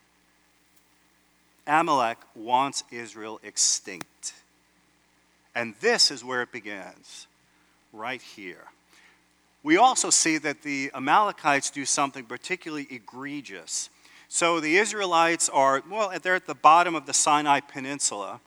Amalek 1.68 2.18
wants 2.36 2.84
Israel 2.92 3.40
extinct. 3.44 4.34
And 5.54 5.74
this 5.80 6.12
is 6.12 6.24
where 6.24 6.42
it 6.42 6.52
begins, 6.52 7.28
right 7.94 8.22
here 8.22 8.66
we 9.66 9.78
also 9.78 10.12
see 10.12 10.38
that 10.38 10.62
the 10.62 10.92
Amalekites 10.94 11.72
do 11.72 11.86
something 11.86 12.24
particularly 12.24 12.86
egregious. 12.92 13.90
So 14.30 14.60
the 14.60 14.78
Israelites 14.78 15.50
are, 15.50 15.82
well, 15.90 16.14
they're 16.22 16.36
at 16.36 16.46
the 16.46 16.54
bottom 16.54 16.94
of 16.94 17.08
the 17.08 17.16
Sinai 17.16 17.62
Peninsula, 17.62 18.42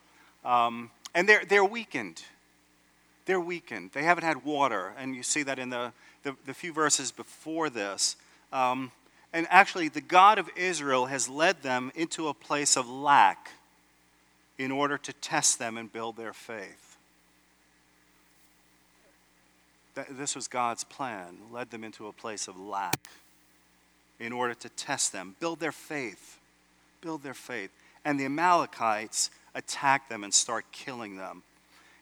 um, 0.45 0.91
and 1.13 1.27
they're, 1.27 1.43
they're 1.43 1.65
weakened. 1.65 2.23
They're 3.25 3.41
weakened. 3.41 3.91
They 3.91 4.03
haven't 4.03 4.23
had 4.23 4.45
water, 4.45 4.93
and 4.97 5.13
you 5.13 5.21
see 5.21 5.43
that 5.43 5.59
in 5.59 5.69
the, 5.69 5.91
the, 6.23 6.35
the 6.45 6.53
few 6.53 6.73
verses 6.73 7.11
before 7.11 7.69
this. 7.69 8.15
Um, 8.51 8.91
and 9.31 9.47
actually, 9.49 9.89
the 9.89 10.01
God 10.01 10.39
of 10.39 10.49
Israel 10.55 11.05
has 11.05 11.29
led 11.29 11.61
them 11.61 11.91
into 11.95 12.27
a 12.27 12.33
place 12.33 12.75
of 12.75 12.89
lack 12.89 13.51
in 14.57 14.71
order 14.71 14.97
to 14.97 15.13
test 15.13 15.59
them 15.59 15.77
and 15.77 15.91
build 15.91 16.17
their 16.17 16.33
faith 16.33 16.89
this 20.09 20.35
was 20.35 20.47
God's 20.47 20.83
plan, 20.83 21.37
led 21.51 21.71
them 21.71 21.83
into 21.83 22.07
a 22.07 22.13
place 22.13 22.47
of 22.47 22.59
lack 22.59 22.99
in 24.19 24.31
order 24.31 24.53
to 24.53 24.69
test 24.69 25.11
them, 25.11 25.35
build 25.39 25.59
their 25.59 25.71
faith, 25.71 26.37
build 27.01 27.23
their 27.23 27.33
faith. 27.33 27.71
And 28.05 28.19
the 28.19 28.25
Amalekites 28.25 29.29
attack 29.55 30.09
them 30.09 30.23
and 30.23 30.33
start 30.33 30.65
killing 30.71 31.17
them. 31.17 31.43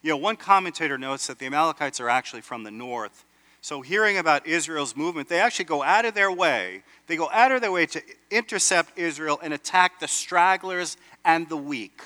You 0.02 0.12
know, 0.12 0.18
one 0.18 0.36
commentator 0.36 0.98
notes 0.98 1.28
that 1.28 1.40
the 1.40 1.46
Amalekites 1.46 2.00
are 2.00 2.10
actually 2.10 2.42
from 2.42 2.64
the 2.64 2.72
north. 2.72 3.26
So, 3.62 3.82
hearing 3.82 4.18
about 4.18 4.48
Israel's 4.48 4.96
movement, 4.96 5.30
they 5.30 5.40
actually 5.40 5.66
go 5.66 5.84
out 5.84 6.06
of 6.06 6.14
their 6.14 6.32
way. 6.32 6.84
They 7.08 7.18
go 7.18 7.30
out 7.32 7.52
of 7.52 7.62
their 7.62 7.72
way 7.72 7.86
to 7.88 8.02
intercept 8.32 8.98
Israel 8.98 9.40
and 9.42 9.54
attack 9.54 10.00
the 10.00 10.08
stragglers 10.08 10.96
and 11.26 11.50
the 11.50 11.58
weak. 11.58 12.02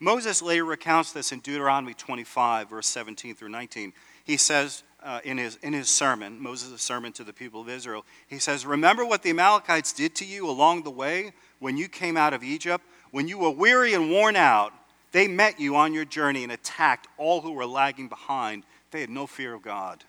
Moses 0.00 0.40
later 0.40 0.64
recounts 0.64 1.12
this 1.12 1.32
in 1.32 1.40
Deuteronomy 1.40 1.94
25, 1.94 2.70
verse 2.70 2.86
17 2.86 3.34
through 3.34 3.50
19. 3.50 3.92
He 4.24 4.36
says, 4.36 4.82
uh, 5.02 5.20
in, 5.24 5.38
his, 5.38 5.56
in 5.62 5.72
his 5.72 5.90
sermon, 5.90 6.40
Moses' 6.40 6.80
sermon 6.80 7.12
to 7.12 7.24
the 7.24 7.32
people 7.32 7.60
of 7.60 7.68
Israel, 7.68 8.04
he 8.28 8.38
says, 8.38 8.64
Remember 8.64 9.04
what 9.04 9.22
the 9.22 9.30
Amalekites 9.30 9.92
did 9.92 10.14
to 10.16 10.24
you 10.24 10.48
along 10.48 10.84
the 10.84 10.90
way 10.90 11.32
when 11.58 11.76
you 11.76 11.88
came 11.88 12.16
out 12.16 12.32
of 12.32 12.42
Egypt? 12.42 12.84
when 13.12 13.28
you 13.28 13.38
were 13.38 13.50
weary 13.50 13.94
and 13.94 14.10
worn 14.10 14.34
out, 14.34 14.72
they 15.12 15.28
met 15.28 15.60
you 15.60 15.76
on 15.76 15.94
your 15.94 16.06
journey 16.06 16.42
and 16.42 16.50
attacked 16.50 17.06
all 17.16 17.42
who 17.42 17.52
were 17.52 17.66
lagging 17.66 18.08
behind. 18.08 18.64
They 18.90 19.02
had 19.02 19.10
no 19.10 19.26
fear 19.26 19.54
of 19.54 19.62
God. 19.62 20.02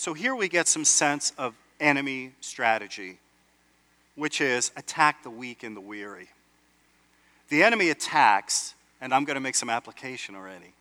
So 0.00 0.14
here 0.14 0.34
we 0.34 0.48
get 0.48 0.66
some 0.66 0.86
sense 0.86 1.34
of 1.36 1.54
enemy 1.78 2.32
strategy, 2.40 3.18
which 4.14 4.40
is 4.40 4.70
attack 4.74 5.22
the 5.22 5.28
weak 5.28 5.62
and 5.62 5.76
the 5.76 5.80
weary. 5.82 6.30
The 7.50 7.62
enemy 7.62 7.90
attacks, 7.90 8.74
and 9.02 9.12
I'm 9.12 9.26
going 9.26 9.34
to 9.34 9.42
make 9.42 9.56
some 9.56 9.68
application 9.68 10.34
already. 10.34 10.72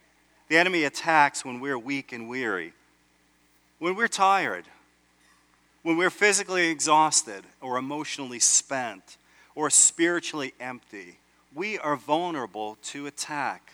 The 0.47 0.55
enemy 0.55 0.85
attacks 0.85 1.43
when 1.43 1.59
we're 1.59 1.77
weak 1.77 2.13
and 2.13 2.29
weary, 2.29 2.71
when 3.79 3.97
we're 3.97 4.07
tired, 4.07 4.63
when 5.83 5.97
we're 5.97 6.09
physically 6.09 6.69
exhausted 6.69 7.43
or 7.59 7.77
emotionally 7.77 8.39
spent 8.39 9.17
or 9.53 9.69
spiritually 9.69 10.53
empty. 10.61 11.17
We 11.53 11.77
are 11.77 11.97
vulnerable 11.97 12.77
to 12.83 13.05
attack. 13.05 13.73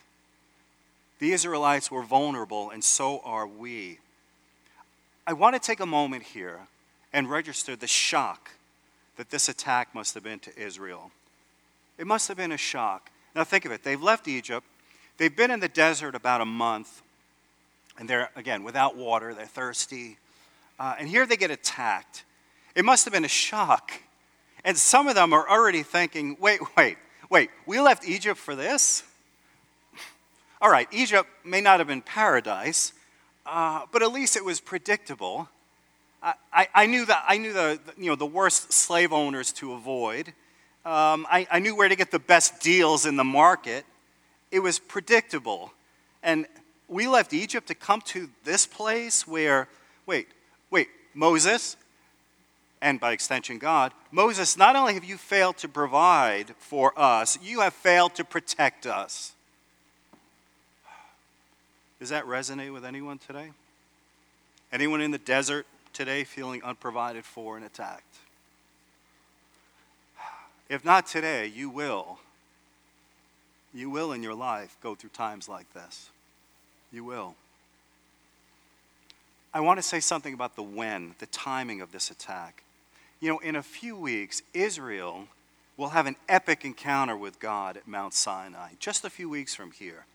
The 1.20 1.34
Israelites 1.34 1.92
were 1.92 2.02
vulnerable, 2.02 2.72
and 2.72 2.84
so 2.84 3.22
are 3.24 3.46
we. 3.46 4.00
I 5.28 5.34
want 5.34 5.56
to 5.56 5.60
take 5.60 5.80
a 5.80 5.86
moment 5.86 6.22
here 6.24 6.60
and 7.12 7.30
register 7.30 7.76
the 7.76 7.88
shock 7.88 8.52
that 9.18 9.32
this 9.32 9.50
attack 9.50 9.96
must 9.96 10.14
have 10.14 10.24
been 10.24 10.40
to 10.40 10.60
Israel. 10.60 11.12
It 11.98 12.06
must 12.06 12.28
have 12.28 12.38
been 12.38 12.52
a 12.52 12.58
shock. 12.58 13.10
Now, 13.36 13.44
think 13.44 13.66
of 13.66 13.72
it. 13.72 13.84
They've 13.84 14.02
left 14.02 14.28
Egypt, 14.28 14.66
they've 15.18 15.36
been 15.36 15.52
in 15.52 15.60
the 15.60 15.68
desert 15.68 16.14
about 16.14 16.42
a 16.42 16.46
month, 16.46 17.02
and 17.98 18.08
they're, 18.08 18.30
again, 18.36 18.64
without 18.64 18.98
water, 18.98 19.34
they're 19.34 19.46
thirsty. 19.46 20.18
Uh, 20.80 20.96
and 21.00 21.08
here 21.08 21.26
they 21.26 21.38
get 21.38 21.52
attacked. 21.52 22.24
It 22.76 22.84
must 22.84 23.06
have 23.06 23.14
been 23.14 23.26
a 23.26 23.30
shock. 23.30 23.92
And 24.64 24.78
some 24.78 25.08
of 25.08 25.16
them 25.16 25.32
are 25.32 25.50
already 25.50 25.84
thinking, 25.84 26.38
wait, 26.40 26.60
wait, 26.76 26.98
wait, 27.30 27.50
we 27.66 27.80
left 27.80 28.08
Egypt 28.08 28.38
for 28.38 28.56
this? 28.56 29.04
All 30.62 30.70
right, 30.70 30.88
Egypt 30.92 31.30
may 31.46 31.62
not 31.62 31.80
have 31.80 31.88
been 31.88 32.02
paradise, 32.02 32.92
uh, 33.46 33.82
but 33.92 34.02
at 34.02 34.12
least 34.12 34.36
it 34.36 34.44
was 34.44 34.60
predictable. 34.60 35.48
I, 36.22 36.34
I, 36.52 36.68
I 36.74 36.86
knew, 36.88 37.06
that, 37.06 37.24
I 37.28 37.38
knew 37.38 37.54
the, 37.54 37.80
you 37.98 38.10
know, 38.10 38.16
the 38.16 38.26
worst 38.26 38.74
slave 38.74 39.14
owners 39.14 39.52
to 39.54 39.74
avoid. 39.74 40.30
Um, 40.86 41.26
I, 41.30 41.48
I 41.52 41.60
knew 41.60 41.76
where 41.76 41.90
to 41.90 41.96
get 41.96 42.12
the 42.12 42.20
best 42.20 42.62
deals 42.62 43.06
in 43.06 43.16
the 43.16 43.24
market. 43.24 43.86
It 44.52 44.60
was 44.60 44.80
predictable. 44.80 45.72
And 46.24 46.48
we 46.88 47.08
left 47.08 47.34
Egypt 47.34 47.68
to 47.68 47.76
come 47.76 48.02
to 48.02 48.30
this 48.44 48.66
place 48.66 49.28
where, 49.28 49.68
wait, 50.06 50.28
wait, 50.70 50.88
Moses, 51.14 51.78
and 52.82 53.00
by 53.00 53.12
extension 53.12 53.58
God, 53.58 53.94
Moses, 54.12 54.58
not 54.58 54.76
only 54.76 54.94
have 54.94 55.04
you 55.04 55.18
failed 55.18 55.58
to 55.58 55.68
provide 55.68 56.54
for 56.58 56.94
us, 56.98 57.38
you 57.42 57.62
have 57.62 57.74
failed 57.74 58.16
to 58.16 58.24
protect 58.24 58.86
us. 58.86 59.35
Does 62.06 62.12
that 62.12 62.26
resonate 62.26 62.72
with 62.72 62.86
anyone 62.86 63.18
today? 63.18 63.50
Anyone 64.72 65.02
in 65.02 65.10
the 65.10 65.18
desert 65.18 65.66
today 65.92 66.24
feeling 66.24 66.64
unprovided 66.64 67.26
for 67.26 67.58
and 67.58 67.66
attacked? 67.66 68.18
If 70.70 70.86
not 70.86 71.08
today, 71.08 71.48
you 71.48 71.68
will. 71.68 72.20
You 73.74 73.90
will 73.90 74.12
in 74.12 74.22
your 74.22 74.36
life 74.36 74.78
go 74.84 74.94
through 74.94 75.10
times 75.16 75.50
like 75.50 75.74
this. 75.74 76.12
You 76.92 77.04
will. 77.04 77.34
I 79.52 79.62
want 79.62 79.80
to 79.80 79.84
say 79.84 80.00
something 80.00 80.36
about 80.36 80.56
the 80.56 80.62
when, 80.62 81.16
the 81.18 81.26
timing 81.26 81.82
of 81.82 81.92
this 81.92 82.12
attack. 82.12 82.62
You 83.20 83.30
know, 83.30 83.40
in 83.40 83.56
a 83.56 83.64
few 83.64 83.98
weeks, 83.98 84.44
Israel 84.54 85.28
will 85.76 85.90
have 85.90 86.06
an 86.06 86.18
epic 86.30 86.66
encounter 86.66 87.18
with 87.18 87.40
God 87.40 87.78
at 87.78 87.88
Mount 87.88 88.14
Sinai, 88.14 88.74
just 88.80 89.06
a 89.06 89.10
few 89.10 89.28
weeks 89.28 89.56
from 89.56 89.72
here. 89.72 90.06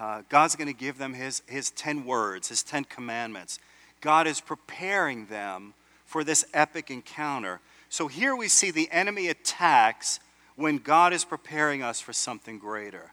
Uh, 0.00 0.22
God's 0.30 0.56
going 0.56 0.66
to 0.66 0.72
give 0.72 0.96
them 0.96 1.12
his, 1.12 1.42
his 1.46 1.70
10 1.72 2.06
words, 2.06 2.48
his 2.48 2.62
10 2.62 2.84
commandments. 2.84 3.58
God 4.00 4.26
is 4.26 4.40
preparing 4.40 5.26
them 5.26 5.74
for 6.06 6.24
this 6.24 6.42
epic 6.54 6.90
encounter. 6.90 7.60
So 7.90 8.08
here 8.08 8.34
we 8.34 8.48
see 8.48 8.70
the 8.70 8.88
enemy 8.90 9.28
attacks 9.28 10.18
when 10.56 10.78
God 10.78 11.12
is 11.12 11.22
preparing 11.24 11.82
us 11.82 12.00
for 12.00 12.14
something 12.14 12.58
greater. 12.58 13.12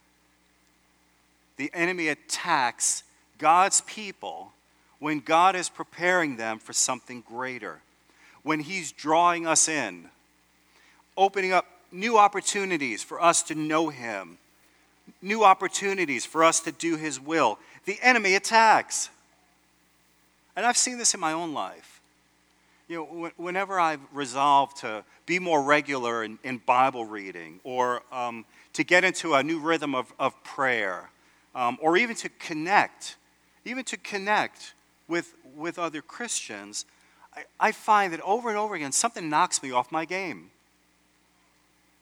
The 1.58 1.70
enemy 1.74 2.08
attacks 2.08 3.04
God's 3.38 3.82
people 3.82 4.54
when 5.00 5.20
God 5.20 5.58
is 5.58 5.68
preparing 5.68 6.38
them 6.38 6.58
for 6.58 6.72
something 6.72 7.22
greater, 7.22 7.82
when 8.44 8.62
He's 8.62 8.94
drawing 8.94 9.46
us 9.46 9.68
in, 9.68 10.10
opening 11.18 11.52
up 11.52 11.66
new 11.92 12.18
opportunities 12.18 13.04
for 13.04 13.22
us 13.22 13.44
to 13.44 13.56
know 13.56 13.90
Him, 13.90 14.38
new 15.22 15.44
opportunities 15.44 16.26
for 16.26 16.44
us 16.44 16.60
to 16.62 16.72
do 16.72 16.96
His 16.96 17.20
will. 17.20 17.60
The 17.86 17.98
enemy 18.02 18.36
attacks. 18.36 19.10
And 20.56 20.66
I've 20.66 20.78
seen 20.78 20.98
this 20.98 21.14
in 21.14 21.20
my 21.20 21.34
own 21.34 21.54
life. 21.54 22.02
You 22.88 22.98
know, 22.98 23.32
whenever 23.38 23.80
I've 23.80 24.00
resolved 24.14 24.78
to 24.78 25.04
be 25.26 25.40
more 25.40 25.62
regular 25.62 26.24
in, 26.24 26.40
in 26.44 26.60
Bible 26.60 27.06
reading 27.06 27.60
or 27.64 28.02
um, 28.12 28.46
to 28.74 28.84
get 28.84 29.04
into 29.04 29.34
a 29.34 29.44
new 29.44 29.60
rhythm 29.60 29.94
of, 29.94 30.14
of 30.18 30.42
prayer 30.44 31.10
um, 31.54 31.78
or 31.82 31.98
even 31.98 32.16
to 32.18 32.30
connect, 32.30 33.18
even 33.66 33.84
to 33.86 33.98
connect 33.98 34.74
with, 35.08 35.34
with 35.56 35.78
other 35.78 36.02
Christians, 36.02 36.86
I, 37.36 37.44
I 37.60 37.72
find 37.72 38.14
that 38.14 38.22
over 38.22 38.50
and 38.50 38.58
over 38.58 38.76
again 38.76 38.92
something 38.94 39.30
knocks 39.30 39.62
me 39.62 39.72
off 39.72 39.92
my 39.92 40.06
game. 40.06 40.52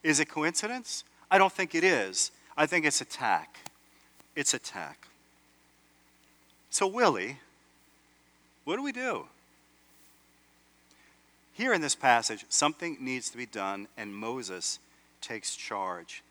Is 0.04 0.20
it 0.20 0.28
coincidence? 0.28 1.02
I 1.30 1.38
don't 1.38 1.52
think 1.52 1.74
it 1.74 1.82
is. 1.82 2.30
I 2.56 2.66
think 2.66 2.86
it's 2.86 3.00
attack. 3.00 3.58
It's 4.34 4.54
attack. 4.54 5.08
So, 6.70 6.86
Willie, 6.86 7.38
what 8.64 8.76
do 8.76 8.82
we 8.82 8.92
do? 8.92 9.26
Here 11.52 11.72
in 11.72 11.80
this 11.80 11.94
passage, 11.94 12.44
something 12.48 12.98
needs 13.00 13.30
to 13.30 13.36
be 13.36 13.46
done, 13.46 13.88
and 13.96 14.14
Moses 14.14 14.78
takes 15.20 15.56
charge. 15.56 16.22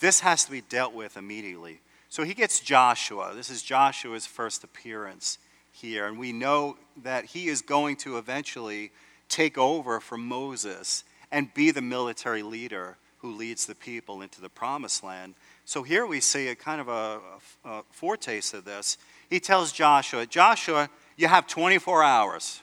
This 0.00 0.20
has 0.20 0.44
to 0.44 0.50
be 0.50 0.60
dealt 0.60 0.92
with 0.92 1.16
immediately. 1.16 1.80
So 2.08 2.24
he 2.24 2.34
gets 2.34 2.60
Joshua. 2.60 3.32
This 3.34 3.50
is 3.50 3.62
Joshua's 3.62 4.26
first 4.26 4.64
appearance 4.64 5.38
here, 5.72 6.06
and 6.06 6.18
we 6.18 6.32
know 6.32 6.76
that 7.02 7.26
he 7.26 7.48
is 7.48 7.62
going 7.62 7.96
to 7.96 8.18
eventually 8.18 8.90
take 9.28 9.58
over 9.58 10.00
from 10.00 10.26
Moses 10.26 11.04
and 11.30 11.52
be 11.52 11.70
the 11.70 11.82
military 11.82 12.42
leader 12.42 12.96
who 13.18 13.34
leads 13.34 13.66
the 13.66 13.74
people 13.74 14.22
into 14.22 14.40
the 14.40 14.48
promised 14.48 15.02
land. 15.02 15.34
So 15.64 15.82
here 15.82 16.06
we 16.06 16.20
see 16.20 16.48
a 16.48 16.54
kind 16.54 16.80
of 16.80 16.88
a, 16.88 17.20
a, 17.64 17.82
foretaste 17.90 18.54
of 18.54 18.64
this. 18.64 18.96
He 19.28 19.40
tells 19.40 19.72
Joshua, 19.72 20.24
Joshua, 20.26 20.88
you 21.16 21.28
have 21.28 21.46
24 21.46 22.02
hours. 22.02 22.62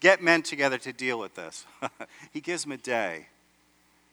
Get 0.00 0.22
men 0.22 0.42
together 0.42 0.78
to 0.78 0.92
deal 0.92 1.18
with 1.18 1.34
this. 1.34 1.64
he 2.32 2.40
gives 2.40 2.64
him 2.64 2.72
a 2.72 2.76
day. 2.76 3.26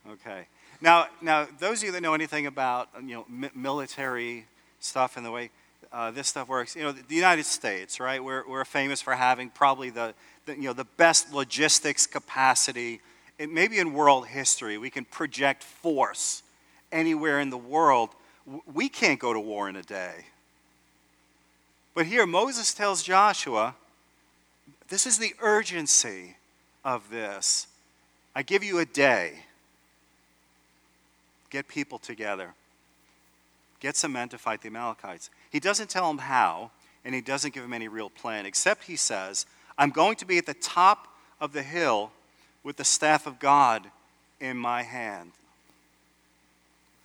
Okay. 0.10 0.48
Now, 0.82 1.08
now, 1.22 1.48
those 1.60 1.80
of 1.80 1.86
you 1.86 1.91
that 1.91 2.02
know 2.02 2.13
anything 2.13 2.48
about 2.48 2.89
you 3.02 3.15
know 3.15 3.26
mi- 3.30 3.50
military 3.54 4.46
stuff 4.80 5.17
and 5.17 5.26
the 5.26 5.32
way 5.32 5.52
uh, 5.91 6.12
this 6.12 6.28
stuff 6.28 6.48
works. 6.48 6.76
You 6.76 6.84
know, 6.84 6.91
the 6.91 7.15
United 7.15 7.46
States, 7.46 8.00
right? 8.00 8.24
We're, 8.24 8.48
we're 8.48 8.65
famous 8.65 9.02
for 9.02 9.13
having 9.13 9.50
probably 9.50 9.89
the, 9.89 10.13
the, 10.46 10.56
you 10.56 10.63
know, 10.63 10.74
the 10.74 10.86
best 10.86 11.34
logistics 11.34 12.08
capacity, 12.08 13.02
and 13.42 13.52
maybe 13.52 13.80
in 13.80 13.94
world 13.94 14.28
history. 14.28 14.78
We 14.78 14.92
can 14.92 15.04
project 15.04 15.64
force 15.64 16.44
anywhere 16.92 17.40
in 17.40 17.50
the 17.50 17.58
world. 17.58 18.12
We 18.72 18.88
can't 18.88 19.20
go 19.20 19.34
to 19.34 19.40
war 19.40 19.68
in 19.68 19.76
a 19.76 19.82
day. 19.82 20.26
But 21.96 22.06
here, 22.06 22.28
Moses 22.28 22.72
tells 22.72 23.02
Joshua, 23.02 23.76
this 24.90 25.08
is 25.08 25.18
the 25.18 25.34
urgency 25.42 26.36
of 26.86 27.10
this. 27.10 27.66
I 28.36 28.44
give 28.44 28.64
you 28.64 28.78
a 28.78 28.86
day. 28.86 29.40
Get 31.50 31.68
people 31.68 31.98
together. 31.98 32.54
Get 33.80 33.96
some 33.98 34.12
men 34.12 34.30
to 34.30 34.38
fight 34.38 34.62
the 34.62 34.68
Amalekites. 34.68 35.32
He 35.50 35.60
doesn't 35.60 35.90
tell 35.90 36.12
him 36.12 36.20
how, 36.20 36.70
and 37.04 37.16
he 37.16 37.22
doesn't 37.22 37.56
give 37.56 37.64
him 37.64 37.74
any 37.74 37.88
real 37.88 38.12
plan, 38.12 38.46
except 38.46 38.84
he 38.84 38.96
says, 38.96 39.48
I'm 39.80 39.90
going 39.90 40.16
to 40.18 40.26
be 40.26 40.38
at 40.38 40.46
the 40.46 40.54
top 40.54 41.08
of 41.40 41.54
the 41.54 41.64
hill 41.64 42.12
with 42.63 42.78
the 42.78 42.84
staff 42.84 43.28
of 43.28 43.39
God 43.39 43.88
in 44.39 44.58
my 44.58 44.84
hand. 44.84 45.32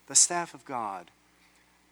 The 0.07 0.15
staff 0.15 0.55
of 0.55 0.65
God. 0.65 1.11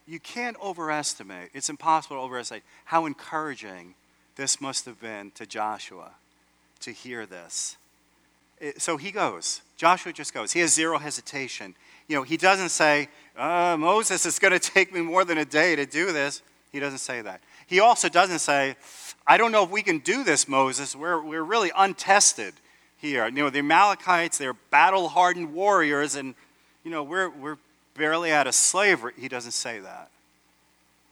You 0.07 0.20
can't 0.20 0.57
overestimate, 0.62 1.50
it's 1.55 1.70
impossible 1.70 2.16
to 2.16 2.22
overestimate 2.22 2.62
how 2.85 3.07
encouraging 3.07 3.94
this 4.37 4.61
must 4.61 4.85
have 4.85 5.00
been 5.00 5.31
to 5.33 5.46
Joshua 5.46 6.11
to 6.81 6.90
hear 6.90 7.24
this. 7.24 7.77
It, 8.61 8.81
so 8.81 8.96
he 8.96 9.11
goes. 9.11 9.62
Joshua 9.77 10.12
just 10.12 10.35
goes. 10.35 10.53
He 10.53 10.61
has 10.61 10.72
zero 10.74 10.98
hesitation. 10.98 11.74
You 12.09 12.16
know, 12.16 12.22
he 12.22 12.37
doesn't 12.37 12.68
say, 12.68 13.09
uh, 13.37 13.77
Moses, 13.79 14.27
it's 14.27 14.38
going 14.38 14.53
to 14.53 14.59
take 14.59 14.92
me 14.92 15.00
more 15.00 15.24
than 15.24 15.38
a 15.38 15.44
day 15.44 15.74
to 15.77 15.87
do 15.87 16.12
this. 16.12 16.42
He 16.70 16.81
doesn't 16.81 16.98
say 16.98 17.22
that. 17.22 17.40
He 17.66 17.81
also 17.81 18.09
doesn't 18.09 18.40
say, 18.40 18.77
I 19.27 19.38
don't 19.38 19.53
know 19.53 19.64
if 19.64 19.70
we 19.70 19.83
can 19.83 19.98
do 20.00 20.22
this, 20.22 20.46
Moses. 20.46 20.94
We're, 20.94 21.22
we're 21.22 21.42
really 21.42 21.72
untested 21.74 22.53
here. 23.05 23.27
You 23.27 23.33
know, 23.33 23.51
the 23.51 23.59
Amalekites, 23.59 24.38
they're 24.38 24.55
battle 24.55 25.09
hardened 25.09 25.53
warriors, 25.53 26.14
and 26.14 26.35
you 26.85 26.90
know, 26.90 27.03
we're, 27.03 27.29
we're 27.29 27.59
barely 27.95 28.33
out 28.33 28.47
of 28.47 28.55
slavery. 28.55 29.12
He 29.19 29.29
doesn't 29.29 29.53
say 29.53 29.79
that. 29.79 30.11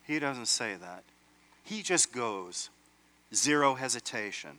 He 0.06 0.18
doesn't 0.18 0.46
say 0.46 0.74
that. 0.80 1.04
He 1.64 1.82
just 1.82 2.12
goes, 2.12 2.70
zero 3.34 3.74
hesitation. 3.74 4.52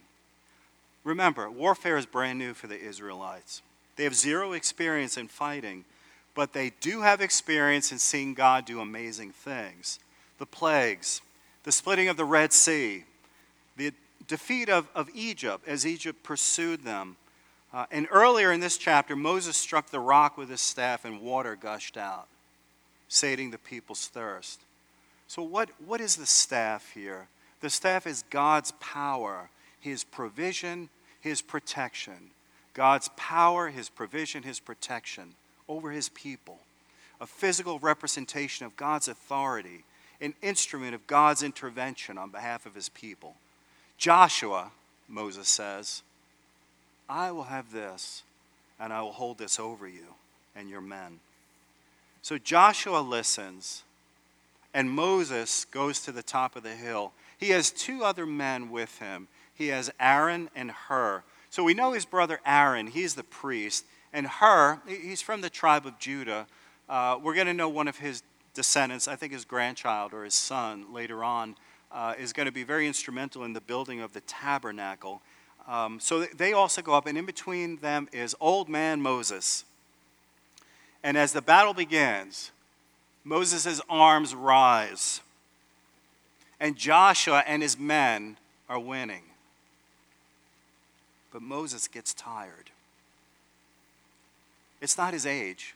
Remember, 1.04 1.50
warfare 1.50 1.98
is 1.98 2.06
brand 2.06 2.40
new 2.40 2.54
for 2.54 2.68
the 2.68 2.80
Israelites. 2.80 3.62
They 3.96 4.04
have 4.04 4.16
zero 4.16 4.54
experience 4.54 5.18
in 5.18 5.28
fighting, 5.28 5.86
but 6.36 6.54
they 6.54 6.72
do 6.82 7.02
have 7.02 7.20
experience 7.20 7.92
in 7.92 8.00
seeing 8.00 8.36
God 8.36 8.66
do 8.66 8.80
amazing 8.80 9.32
things. 9.32 10.00
The 10.38 10.46
plagues, 10.46 11.22
the 11.64 11.72
splitting 11.72 12.08
of 12.10 12.18
the 12.18 12.26
Red 12.26 12.54
Sea, 12.54 13.04
the 13.76 13.92
defeat 14.28 14.70
of, 14.70 14.88
of 14.96 15.10
Egypt 15.14 15.68
as 15.68 15.86
Egypt 15.86 16.24
pursued 16.24 16.84
them. 16.84 17.18
Uh, 17.74 17.86
and 17.92 18.08
earlier 18.12 18.52
in 18.52 18.60
this 18.60 18.78
chapter, 18.78 19.16
Moses 19.16 19.58
struck 19.58 19.90
the 19.90 20.00
rock 20.00 20.38
with 20.38 20.50
his 20.50 20.62
staff 20.62 21.06
and 21.06 21.22
water 21.22 21.56
gushed 21.56 21.98
out, 21.98 22.28
sating 23.08 23.50
the 23.50 23.58
people's 23.58 24.08
thirst. 24.08 24.60
So, 25.28 25.42
what, 25.42 25.70
what 25.86 26.00
is 26.00 26.16
the 26.16 26.28
staff 26.28 26.92
here? 26.94 27.28
The 27.62 27.70
staff 27.70 28.06
is 28.06 28.26
God's 28.30 28.72
power, 28.74 29.50
His 29.80 30.04
provision, 30.04 30.90
His 31.22 31.42
protection. 31.42 32.32
God's 32.74 33.10
power, 33.16 33.70
His 33.70 33.90
provision, 33.90 34.44
His 34.44 34.60
protection 34.60 35.34
over 35.68 35.92
His 35.92 36.10
people. 36.10 36.60
A 37.22 37.26
physical 37.26 37.80
representation 37.80 38.66
of 38.66 38.76
God's 38.76 39.08
authority, 39.08 39.86
an 40.20 40.34
instrument 40.42 40.94
of 40.94 41.08
God's 41.08 41.42
intervention 41.42 42.18
on 42.18 42.30
behalf 42.30 42.66
of 42.66 42.76
His 42.76 42.90
people. 42.90 43.36
Joshua, 43.98 44.72
Moses 45.08 45.48
says, 45.48 46.02
I 47.10 47.32
will 47.32 47.44
have 47.44 47.72
this, 47.72 48.24
and 48.80 48.94
I 48.94 49.02
will 49.02 49.12
hold 49.12 49.38
this 49.38 49.60
over 49.60 49.88
you 49.88 50.16
and 50.56 50.70
your 50.70 50.82
men. 50.82 51.20
So 52.22 52.38
Joshua 52.38 53.00
listens, 53.00 53.84
and 54.74 54.90
Moses 54.90 55.66
goes 55.66 56.00
to 56.02 56.12
the 56.12 56.24
top 56.24 56.56
of 56.56 56.64
the 56.64 56.76
hill. 56.76 57.12
He 57.38 57.50
has 57.50 57.72
two 57.72 58.04
other 58.04 58.26
men 58.26 58.72
with 58.72 59.00
him. 59.00 59.28
He 59.54 59.68
has 59.68 59.92
Aaron 60.00 60.50
and 60.56 60.72
Hur. 60.72 61.24
So 61.50 61.64
we 61.64 61.74
know 61.74 61.92
his 61.92 62.06
brother 62.06 62.40
Aaron, 62.46 62.88
he's 62.88 63.16
the 63.16 63.24
priest, 63.24 63.86
and 64.12 64.28
Hur, 64.28 64.80
he's 64.88 65.22
from 65.22 65.42
the 65.42 65.50
tribe 65.50 65.86
of 65.86 66.00
Judah. 66.00 66.48
Uh, 66.88 67.20
we're 67.22 67.36
going 67.36 67.48
to 67.48 67.54
know 67.54 67.70
one 67.70 67.88
of 67.88 67.98
his 67.98 68.24
descendants, 68.54 69.08
I 69.08 69.16
think 69.16 69.34
his 69.34 69.46
grandchild 69.46 70.14
or 70.14 70.24
his 70.24 70.34
son 70.34 70.94
later 70.94 71.24
on, 71.24 71.56
uh, 71.92 72.14
is 72.18 72.34
going 72.34 72.46
to 72.46 72.52
be 72.52 72.64
very 72.64 72.88
instrumental 72.88 73.44
in 73.44 73.54
the 73.54 73.62
building 73.62 74.00
of 74.00 74.14
the 74.14 74.22
tabernacle. 74.22 75.22
Um, 75.68 76.00
so 76.00 76.26
they 76.26 76.54
also 76.54 76.82
go 76.82 76.94
up, 76.94 77.08
and 77.08 77.18
in 77.18 77.26
between 77.26 77.78
them 77.78 78.10
is 78.12 78.36
old 78.40 78.68
man 78.68 79.02
Moses. 79.02 79.64
And 81.04 81.18
as 81.18 81.34
the 81.34 81.42
battle 81.42 81.74
begins, 81.74 82.52
Moses' 83.24 83.82
arms 83.90 84.36
rise, 84.36 85.22
and 86.60 86.76
Joshua 86.76 87.44
and 87.48 87.62
his 87.62 87.78
men 87.78 88.38
are 88.70 88.80
winning. 88.80 89.24
But 91.32 91.42
Moses 91.42 91.88
gets 91.88 92.14
tired. 92.14 92.70
It's 94.82 94.98
not 94.98 95.14
his 95.14 95.26
age. 95.26 95.76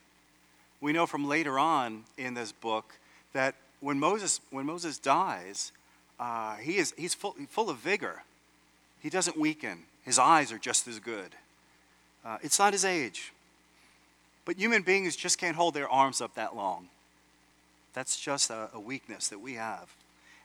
We 0.81 0.91
know 0.93 1.05
from 1.05 1.27
later 1.27 1.57
on 1.57 2.03
in 2.17 2.33
this 2.33 2.51
book 2.51 2.99
that 3.33 3.55
when 3.79 3.99
Moses, 3.99 4.41
when 4.51 4.65
Moses 4.65 4.97
dies, 4.97 5.71
uh, 6.19 6.55
he 6.57 6.77
is, 6.77 6.93
he's 6.97 7.13
full, 7.13 7.35
full 7.49 7.69
of 7.69 7.77
vigor. 7.77 8.23
He 8.99 9.09
doesn't 9.09 9.37
weaken. 9.37 9.83
His 10.03 10.19
eyes 10.19 10.51
are 10.51 10.57
just 10.57 10.87
as 10.87 10.99
good. 10.99 11.35
Uh, 12.25 12.37
it's 12.41 12.59
not 12.59 12.73
his 12.73 12.85
age. 12.85 13.33
But 14.45 14.57
human 14.57 14.81
beings 14.81 15.15
just 15.15 15.37
can't 15.37 15.55
hold 15.55 15.73
their 15.73 15.89
arms 15.89 16.21
up 16.21 16.35
that 16.35 16.55
long. 16.55 16.87
That's 17.93 18.19
just 18.19 18.49
a, 18.49 18.69
a 18.73 18.79
weakness 18.79 19.27
that 19.29 19.39
we 19.39 19.55
have. 19.55 19.93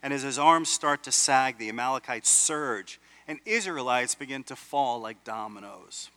And 0.03 0.13
as 0.13 0.23
his 0.23 0.39
arms 0.39 0.69
start 0.69 1.05
to 1.05 1.13
sag, 1.13 1.59
the 1.59 1.69
Amalekites 1.69 2.29
surge, 2.29 2.99
and 3.29 3.39
Israelites 3.47 4.15
begin 4.15 4.43
to 4.45 4.57
fall 4.57 5.01
like 5.01 5.23
dominoes. 5.23 6.11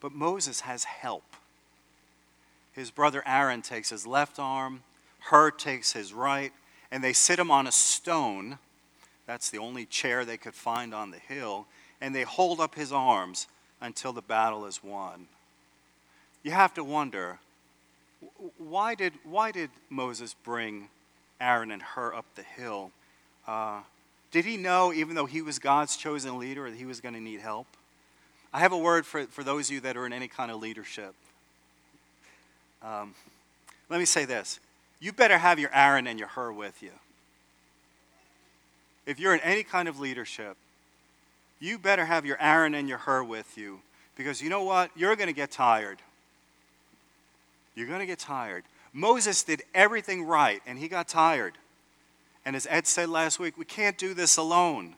But 0.00 0.12
Moses 0.12 0.60
has 0.62 0.84
help. 0.84 1.24
His 2.72 2.90
brother 2.90 3.22
Aaron 3.26 3.60
takes 3.60 3.90
his 3.90 4.06
left 4.06 4.38
arm, 4.38 4.82
Hur 5.30 5.50
takes 5.50 5.92
his 5.92 6.12
right, 6.14 6.52
and 6.90 7.02
they 7.02 7.12
sit 7.12 7.38
him 7.38 7.50
on 7.50 7.66
a 7.66 7.72
stone. 7.72 8.58
That's 9.28 9.50
the 9.50 9.58
only 9.58 9.84
chair 9.84 10.24
they 10.24 10.38
could 10.38 10.54
find 10.54 10.94
on 10.94 11.10
the 11.10 11.18
hill. 11.18 11.66
And 12.00 12.14
they 12.14 12.22
hold 12.22 12.60
up 12.60 12.74
his 12.74 12.90
arms 12.90 13.46
until 13.78 14.14
the 14.14 14.22
battle 14.22 14.64
is 14.64 14.82
won. 14.82 15.26
You 16.42 16.52
have 16.52 16.72
to 16.74 16.82
wonder 16.82 17.38
why 18.56 18.94
did, 18.94 19.12
why 19.24 19.52
did 19.52 19.68
Moses 19.90 20.34
bring 20.42 20.88
Aaron 21.40 21.70
and 21.70 21.82
Hur 21.82 22.14
up 22.14 22.24
the 22.36 22.42
hill? 22.42 22.90
Uh, 23.46 23.80
did 24.30 24.46
he 24.46 24.56
know, 24.56 24.94
even 24.94 25.14
though 25.14 25.26
he 25.26 25.42
was 25.42 25.58
God's 25.58 25.98
chosen 25.98 26.38
leader, 26.38 26.68
that 26.70 26.76
he 26.76 26.86
was 26.86 27.02
going 27.02 27.14
to 27.14 27.20
need 27.20 27.40
help? 27.40 27.66
I 28.52 28.60
have 28.60 28.72
a 28.72 28.78
word 28.78 29.04
for, 29.04 29.24
for 29.24 29.44
those 29.44 29.68
of 29.68 29.74
you 29.74 29.80
that 29.80 29.96
are 29.98 30.06
in 30.06 30.12
any 30.14 30.26
kind 30.26 30.50
of 30.50 30.60
leadership. 30.60 31.14
Um, 32.82 33.14
let 33.90 33.98
me 33.98 34.06
say 34.06 34.24
this 34.24 34.58
you 35.00 35.12
better 35.12 35.36
have 35.36 35.58
your 35.58 35.70
Aaron 35.74 36.06
and 36.06 36.18
your 36.18 36.28
Hur 36.28 36.50
with 36.50 36.82
you. 36.82 36.92
If 39.08 39.18
you're 39.18 39.32
in 39.32 39.40
any 39.40 39.62
kind 39.62 39.88
of 39.88 39.98
leadership, 39.98 40.58
you 41.60 41.78
better 41.78 42.04
have 42.04 42.26
your 42.26 42.36
Aaron 42.38 42.74
and 42.74 42.90
your 42.90 42.98
Hur 42.98 43.24
with 43.24 43.56
you 43.56 43.80
because 44.18 44.42
you 44.42 44.50
know 44.50 44.64
what? 44.64 44.90
You're 44.94 45.16
going 45.16 45.28
to 45.28 45.34
get 45.34 45.50
tired. 45.50 45.96
You're 47.74 47.86
going 47.86 48.00
to 48.00 48.06
get 48.06 48.18
tired. 48.18 48.64
Moses 48.92 49.42
did 49.42 49.62
everything 49.74 50.24
right 50.24 50.60
and 50.66 50.78
he 50.78 50.88
got 50.88 51.08
tired. 51.08 51.54
And 52.44 52.54
as 52.54 52.66
Ed 52.68 52.86
said 52.86 53.08
last 53.08 53.38
week, 53.38 53.56
we 53.56 53.64
can't 53.64 53.96
do 53.96 54.12
this 54.12 54.36
alone. 54.36 54.94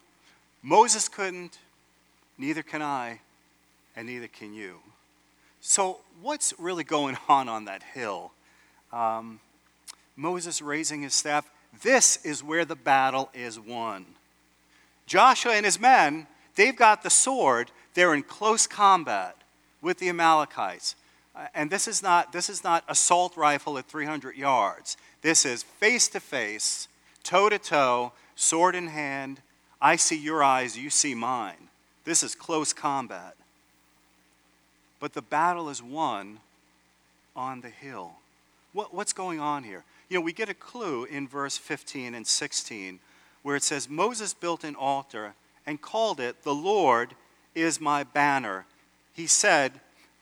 Moses 0.61 1.09
couldn't, 1.09 1.59
neither 2.37 2.65
can 2.65 2.83
I, 2.83 3.21
and 3.95 4.09
neither 4.09 4.27
can 4.27 4.53
you. 4.53 4.79
So, 5.61 5.99
what's 6.21 6.53
really 6.59 6.83
going 6.83 7.17
on 7.29 7.49
on 7.49 7.67
that 7.67 7.85
hill? 7.85 8.33
Um, 8.93 9.39
Moses 10.17 10.61
raising 10.61 11.03
his 11.03 11.15
staff. 11.15 11.49
This 11.83 12.25
is 12.25 12.45
where 12.45 12.65
the 12.65 12.77
battle 12.77 13.31
is 13.33 13.59
won. 13.59 14.07
Joshua 15.07 15.55
and 15.55 15.65
his 15.65 15.81
men, 15.81 16.27
they've 16.55 16.77
got 16.77 17.03
the 17.03 17.11
sword. 17.11 17.71
They're 17.95 18.15
in 18.15 18.23
close 18.23 18.67
combat 18.67 19.37
with 19.81 19.99
the 19.99 20.09
Amalekites. 20.09 20.95
Uh, 21.35 21.47
and 21.55 21.71
this 21.71 21.89
is 21.89 22.03
not 22.03 22.33
this 22.33 22.51
is 22.51 22.65
not 22.65 22.85
assault 22.89 23.37
rifle 23.37 23.79
at 23.79 23.87
300 23.87 24.37
yards. 24.37 24.97
This 25.23 25.45
is 25.45 25.63
face 25.63 26.09
to 26.09 26.21
face, 26.21 26.89
toe 27.23 27.49
to 27.49 27.59
toe, 27.59 28.13
sword 28.35 28.75
in 28.75 28.89
hand. 28.89 29.41
I 29.81 29.97
see 29.97 30.19
your 30.19 30.43
eyes, 30.43 30.77
you 30.77 30.91
see 30.91 31.15
mine. 31.15 31.69
This 32.05 32.23
is 32.23 32.35
close 32.35 32.73
combat. 32.73 33.35
But 34.99 35.15
the 35.15 35.23
battle 35.23 35.69
is 35.69 35.83
won 35.83 36.41
on 37.35 37.63
the 37.63 37.71
hill. 37.71 38.13
What, 38.73 38.95
what's 38.95 39.13
going 39.13 39.41
on 39.41 39.65
here? 39.65 39.85
You 40.11 40.19
know, 40.19 40.21
we 40.21 40.33
get 40.33 40.49
a 40.49 40.55
clue 40.55 41.05
in 41.05 41.27
verse 41.27 41.57
15 41.57 42.15
and 42.15 42.27
16 42.27 42.99
where 43.43 43.57
it 43.57 43.63
says, 43.63 43.89
Moses 43.89 44.35
built 44.35 44.65
an 44.65 44.75
altar 44.75 45.35
and 45.65 45.81
called 45.81 46.21
it, 46.21 46.43
The 46.43 46.55
Lord 46.55 47.15
is 47.55 47.81
my 47.81 48.03
banner. 48.05 48.67
He 49.15 49.27
said, 49.27 49.73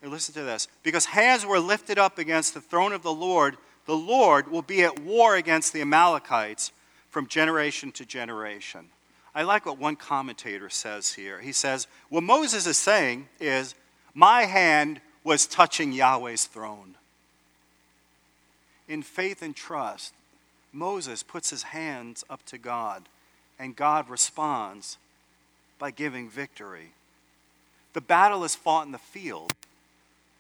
listen 0.03 0.35
to 0.35 0.43
this, 0.43 0.69
because 0.83 1.07
hands 1.07 1.45
were 1.45 1.59
lifted 1.59 1.99
up 1.99 2.19
against 2.19 2.55
the 2.55 2.61
throne 2.61 2.93
of 2.93 3.03
the 3.03 3.13
Lord, 3.13 3.57
the 3.87 3.97
Lord 3.97 4.51
will 4.51 4.63
be 4.63 4.83
at 4.83 5.01
war 5.01 5.35
against 5.37 5.73
the 5.73 5.81
Amalekites 5.81 6.71
from 7.09 7.27
generation 7.27 7.91
to 7.93 8.05
generation. 8.05 8.89
I 9.35 9.43
like 9.43 9.67
what 9.67 9.79
one 9.79 9.97
commentator 9.97 10.69
says 10.69 11.15
here. 11.15 11.41
He 11.41 11.53
says, 11.53 11.87
What 12.09 12.23
Moses 12.23 12.67
is 12.67 12.77
saying 12.77 13.29
is, 13.41 13.75
My 14.15 14.43
hand 14.43 15.01
was 15.25 15.47
touching 15.47 15.93
Yahweh's 15.93 16.47
throne 16.47 16.98
in 18.89 19.03
faith 19.03 19.43
and 19.43 19.55
trust, 19.55 20.15
Moses 20.73 21.23
puts 21.23 21.51
his 21.51 21.65
hands 21.65 22.25
up 22.29 22.45
to 22.47 22.59
God, 22.59 23.05
and 23.59 23.77
God 23.77 24.09
responds 24.09 24.99
by 25.79 25.91
giving 25.91 26.29
victory. 26.29 26.93
The 27.93 28.01
battle 28.01 28.45
is 28.45 28.55
fought 28.55 28.87
in 28.87 28.93
the 28.93 28.99
field, 28.99 29.53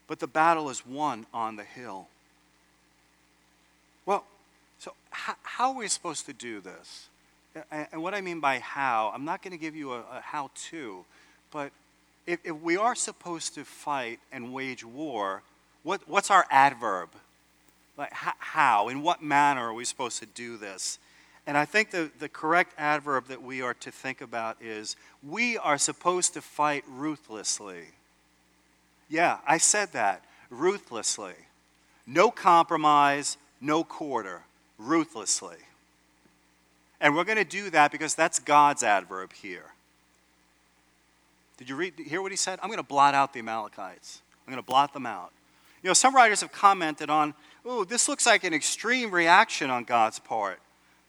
but 0.06 0.20
the 0.20 0.26
battle 0.26 0.70
is 0.70 0.86
won 0.86 1.26
on 1.32 1.56
the 1.56 1.64
hill. 1.64 2.08
Well, 4.06 4.24
so 4.78 4.92
how, 5.10 5.34
how 5.42 5.70
are 5.72 5.78
we 5.78 5.88
supposed 5.88 6.26
to 6.26 6.32
do 6.32 6.60
this? 6.60 7.08
And 7.70 8.02
what 8.02 8.14
I 8.14 8.20
mean 8.20 8.40
by 8.40 8.58
how, 8.58 9.10
I'm 9.14 9.24
not 9.24 9.42
going 9.42 9.52
to 9.52 9.58
give 9.58 9.74
you 9.74 9.92
a, 9.92 9.98
a 9.98 10.20
how 10.22 10.50
to, 10.70 11.04
but 11.50 11.72
if, 12.26 12.40
if, 12.44 12.54
we 12.60 12.76
are 12.76 12.94
supposed 12.94 13.54
to 13.54 13.64
fight 13.64 14.20
and 14.30 14.52
wage 14.52 14.84
war, 14.84 15.42
what, 15.82 16.06
what's 16.06 16.30
our 16.30 16.46
adverb? 16.50 17.08
Like, 17.98 18.12
how? 18.12 18.88
In 18.88 19.02
what 19.02 19.22
manner 19.22 19.68
are 19.68 19.74
we 19.74 19.84
supposed 19.84 20.20
to 20.20 20.26
do 20.26 20.56
this? 20.56 21.00
And 21.46 21.58
I 21.58 21.64
think 21.64 21.90
the, 21.90 22.10
the 22.18 22.28
correct 22.28 22.72
adverb 22.78 23.26
that 23.26 23.42
we 23.42 23.60
are 23.60 23.74
to 23.74 23.90
think 23.90 24.20
about 24.20 24.56
is 24.62 24.96
we 25.26 25.58
are 25.58 25.78
supposed 25.78 26.34
to 26.34 26.40
fight 26.40 26.84
ruthlessly. 26.88 27.86
Yeah, 29.08 29.38
I 29.46 29.58
said 29.58 29.92
that. 29.92 30.24
Ruthlessly. 30.48 31.34
No 32.06 32.30
compromise, 32.30 33.36
no 33.60 33.82
quarter, 33.82 34.42
ruthlessly. 34.78 35.56
And 37.00 37.16
we're 37.16 37.24
going 37.24 37.38
to 37.38 37.44
do 37.44 37.70
that 37.70 37.90
because 37.92 38.14
that's 38.14 38.38
God's 38.38 38.82
adverb 38.82 39.32
here. 39.32 39.72
Did 41.56 41.68
you 41.68 41.76
read, 41.76 41.94
hear 41.98 42.22
what 42.22 42.30
he 42.30 42.36
said? 42.36 42.58
I'm 42.62 42.68
going 42.68 42.78
to 42.78 42.82
blot 42.84 43.14
out 43.14 43.32
the 43.32 43.40
Amalekites. 43.40 44.20
I'm 44.46 44.52
going 44.52 44.62
to 44.62 44.66
blot 44.66 44.92
them 44.92 45.06
out. 45.06 45.32
You 45.82 45.88
know, 45.88 45.94
some 45.94 46.14
writers 46.14 46.40
have 46.40 46.52
commented 46.52 47.10
on, 47.10 47.34
oh, 47.68 47.84
this 47.84 48.08
looks 48.08 48.24
like 48.24 48.44
an 48.44 48.54
extreme 48.54 49.10
reaction 49.10 49.68
on 49.68 49.84
God's 49.84 50.18
part. 50.18 50.58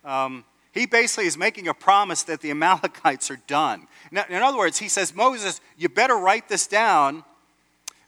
Um, 0.03 0.43
he 0.73 0.85
basically 0.85 1.25
is 1.25 1.37
making 1.37 1.69
a 1.69 1.73
promise 1.73 2.23
that 2.23 2.41
the 2.41 2.51
Amalekites 2.51 3.31
are 3.31 3.39
done. 3.47 3.87
Now, 4.11 4.25
in 4.29 4.43
other 4.43 4.57
words, 4.57 4.77
he 4.77 4.89
says, 4.89 5.15
Moses, 5.15 5.61
you 5.77 5.87
better 5.87 6.15
write 6.15 6.49
this 6.49 6.67
down 6.67 7.23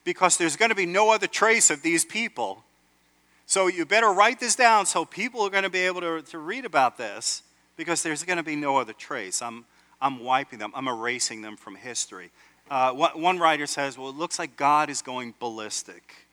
because 0.04 0.38
there's 0.38 0.58
going 0.58 0.70
to 0.70 0.76
be 0.76 0.86
no 0.86 1.12
other 1.12 1.28
trace 1.28 1.70
of 1.70 1.82
these 1.82 2.04
people. 2.04 2.64
So 3.46 3.68
you 3.68 3.86
better 3.86 4.12
write 4.12 4.40
this 4.40 4.56
down 4.56 4.86
so 4.86 5.06
people 5.06 5.42
are 5.42 5.50
going 5.50 5.64
to 5.64 5.70
be 5.70 5.80
able 5.80 6.02
to, 6.02 6.22
to 6.22 6.38
read 6.38 6.66
about 6.66 6.98
this 6.98 7.44
because 7.78 8.04
there's 8.04 8.24
going 8.24 8.38
to 8.38 8.44
be 8.44 8.56
no 8.56 8.78
other 8.78 8.94
trace. 8.94 9.42
I'm, 9.42 9.66
I'm 10.02 10.24
wiping 10.24 10.60
them, 10.60 10.72
I'm 10.76 10.88
erasing 10.88 11.42
them 11.42 11.56
from 11.56 11.76
history. 11.76 12.32
Uh, 12.70 12.92
one 12.94 13.40
writer 13.40 13.66
says, 13.66 13.98
well, 13.98 14.10
it 14.10 14.16
looks 14.16 14.40
like 14.40 14.56
God 14.56 14.90
is 14.90 15.02
going 15.02 15.34
ballistic. 15.40 16.28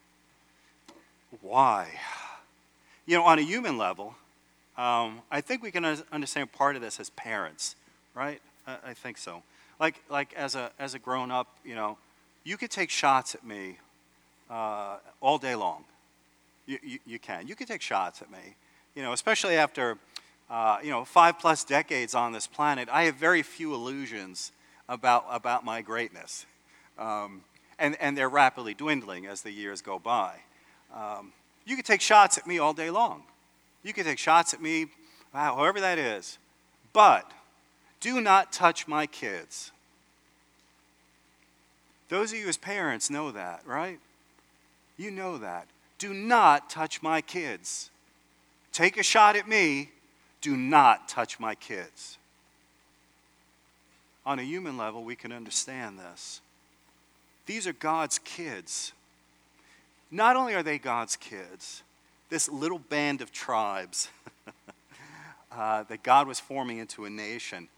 Why? 1.42 1.88
You 3.06 3.16
know, 3.16 3.24
on 3.24 3.38
a 3.38 3.42
human 3.42 3.78
level, 3.78 4.14
um, 4.76 5.22
I 5.30 5.40
think 5.40 5.62
we 5.62 5.70
can 5.70 5.84
understand 6.12 6.52
part 6.52 6.76
of 6.76 6.82
this 6.82 7.00
as 7.00 7.10
parents, 7.10 7.74
right? 8.14 8.40
I, 8.66 8.76
I 8.86 8.94
think 8.94 9.18
so. 9.18 9.42
Like, 9.80 10.02
like 10.08 10.32
as 10.34 10.54
a, 10.54 10.70
as 10.78 10.94
a 10.94 10.98
grown 10.98 11.30
up, 11.30 11.48
you 11.64 11.74
know, 11.74 11.98
you 12.44 12.56
could 12.56 12.70
take 12.70 12.90
shots 12.90 13.34
at 13.34 13.44
me 13.44 13.78
uh, 14.50 14.96
all 15.20 15.38
day 15.38 15.54
long. 15.54 15.84
You, 16.66 16.78
you, 16.82 16.98
you, 17.06 17.18
can. 17.18 17.46
You 17.46 17.54
can 17.54 17.66
take 17.66 17.82
shots 17.82 18.22
at 18.22 18.30
me, 18.30 18.54
you 18.94 19.02
know, 19.02 19.12
especially 19.12 19.56
after, 19.56 19.98
uh, 20.50 20.78
you 20.82 20.90
know, 20.90 21.04
five 21.04 21.38
plus 21.38 21.64
decades 21.64 22.14
on 22.14 22.32
this 22.32 22.46
planet. 22.46 22.88
I 22.90 23.04
have 23.04 23.16
very 23.16 23.42
few 23.42 23.74
illusions 23.74 24.52
about, 24.88 25.26
about 25.30 25.64
my 25.64 25.82
greatness. 25.82 26.46
Um, 26.98 27.42
and, 27.78 27.96
and 28.00 28.16
they're 28.16 28.28
rapidly 28.28 28.74
dwindling 28.74 29.26
as 29.26 29.42
the 29.42 29.50
years 29.50 29.82
go 29.82 29.98
by. 29.98 30.36
Um, 30.94 31.32
you 31.66 31.76
can 31.76 31.84
take 31.84 32.00
shots 32.00 32.38
at 32.38 32.46
me 32.46 32.58
all 32.58 32.72
day 32.72 32.90
long. 32.90 33.22
You 33.82 33.92
can 33.92 34.04
take 34.04 34.18
shots 34.18 34.54
at 34.54 34.60
me, 34.60 34.86
wow, 35.34 35.56
however 35.56 35.80
that 35.80 35.98
is. 35.98 36.38
But 36.92 37.30
do 38.00 38.20
not 38.20 38.52
touch 38.52 38.88
my 38.88 39.06
kids. 39.06 39.70
Those 42.08 42.32
of 42.32 42.38
you 42.38 42.48
as 42.48 42.56
parents 42.56 43.10
know 43.10 43.30
that, 43.32 43.62
right? 43.66 43.98
You 44.96 45.10
know 45.10 45.38
that. 45.38 45.66
Do 45.98 46.14
not 46.14 46.70
touch 46.70 47.02
my 47.02 47.20
kids. 47.20 47.90
Take 48.72 48.96
a 48.96 49.02
shot 49.02 49.36
at 49.36 49.48
me. 49.48 49.90
Do 50.40 50.56
not 50.56 51.08
touch 51.08 51.38
my 51.38 51.54
kids. 51.54 52.16
On 54.24 54.38
a 54.38 54.42
human 54.42 54.76
level, 54.76 55.04
we 55.04 55.16
can 55.16 55.32
understand 55.32 55.98
this. 55.98 56.40
These 57.46 57.66
are 57.66 57.72
God's 57.72 58.18
kids. 58.18 58.92
Not 60.10 60.36
only 60.36 60.54
are 60.54 60.62
they 60.62 60.78
God's 60.78 61.16
kids, 61.16 61.82
this 62.30 62.48
little 62.48 62.78
band 62.78 63.20
of 63.20 63.32
tribes 63.32 64.08
uh, 65.52 65.84
that 65.84 66.02
God 66.02 66.26
was 66.26 66.40
forming 66.40 66.78
into 66.78 67.04
a 67.04 67.10
nation. 67.10 67.68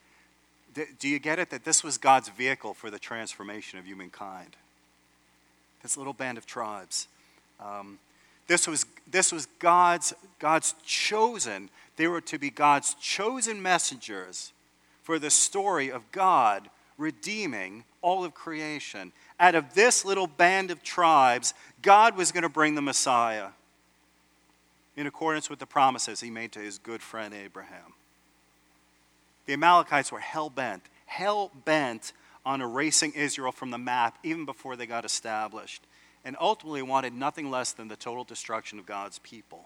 Do 0.74 1.08
you 1.08 1.18
get 1.18 1.38
it? 1.38 1.50
That 1.50 1.64
this 1.64 1.82
was 1.82 1.98
God's 1.98 2.28
vehicle 2.28 2.74
for 2.74 2.90
the 2.90 2.98
transformation 2.98 3.78
of 3.78 3.86
humankind. 3.86 4.56
This 5.82 5.96
little 5.96 6.12
band 6.12 6.38
of 6.38 6.46
tribes. 6.46 7.08
Um, 7.58 7.98
this 8.46 8.66
was, 8.66 8.86
this 9.10 9.32
was 9.32 9.46
God's, 9.58 10.12
God's 10.38 10.74
chosen, 10.84 11.70
they 11.96 12.08
were 12.08 12.20
to 12.22 12.38
be 12.38 12.50
God's 12.50 12.94
chosen 12.94 13.62
messengers 13.62 14.52
for 15.02 15.18
the 15.18 15.30
story 15.30 15.90
of 15.90 16.10
God 16.12 16.68
redeeming 16.98 17.84
all 18.02 18.24
of 18.24 18.34
creation. 18.34 19.12
Out 19.40 19.54
of 19.54 19.74
this 19.74 20.04
little 20.04 20.26
band 20.26 20.70
of 20.70 20.82
tribes, 20.82 21.54
God 21.82 22.16
was 22.16 22.30
going 22.30 22.42
to 22.42 22.48
bring 22.50 22.74
the 22.74 22.82
Messiah 22.82 23.48
in 24.96 25.06
accordance 25.06 25.48
with 25.48 25.58
the 25.58 25.66
promises 25.66 26.20
he 26.20 26.30
made 26.30 26.52
to 26.52 26.58
his 26.58 26.78
good 26.78 27.00
friend 27.00 27.32
Abraham. 27.32 27.94
The 29.46 29.54
Amalekites 29.54 30.12
were 30.12 30.20
hell 30.20 30.50
bent, 30.50 30.82
hell 31.06 31.50
bent 31.64 32.12
on 32.44 32.60
erasing 32.60 33.12
Israel 33.14 33.50
from 33.50 33.70
the 33.70 33.78
map 33.78 34.18
even 34.22 34.44
before 34.44 34.76
they 34.76 34.86
got 34.86 35.06
established, 35.06 35.82
and 36.24 36.36
ultimately 36.38 36.82
wanted 36.82 37.14
nothing 37.14 37.50
less 37.50 37.72
than 37.72 37.88
the 37.88 37.96
total 37.96 38.24
destruction 38.24 38.78
of 38.78 38.84
God's 38.84 39.18
people. 39.20 39.64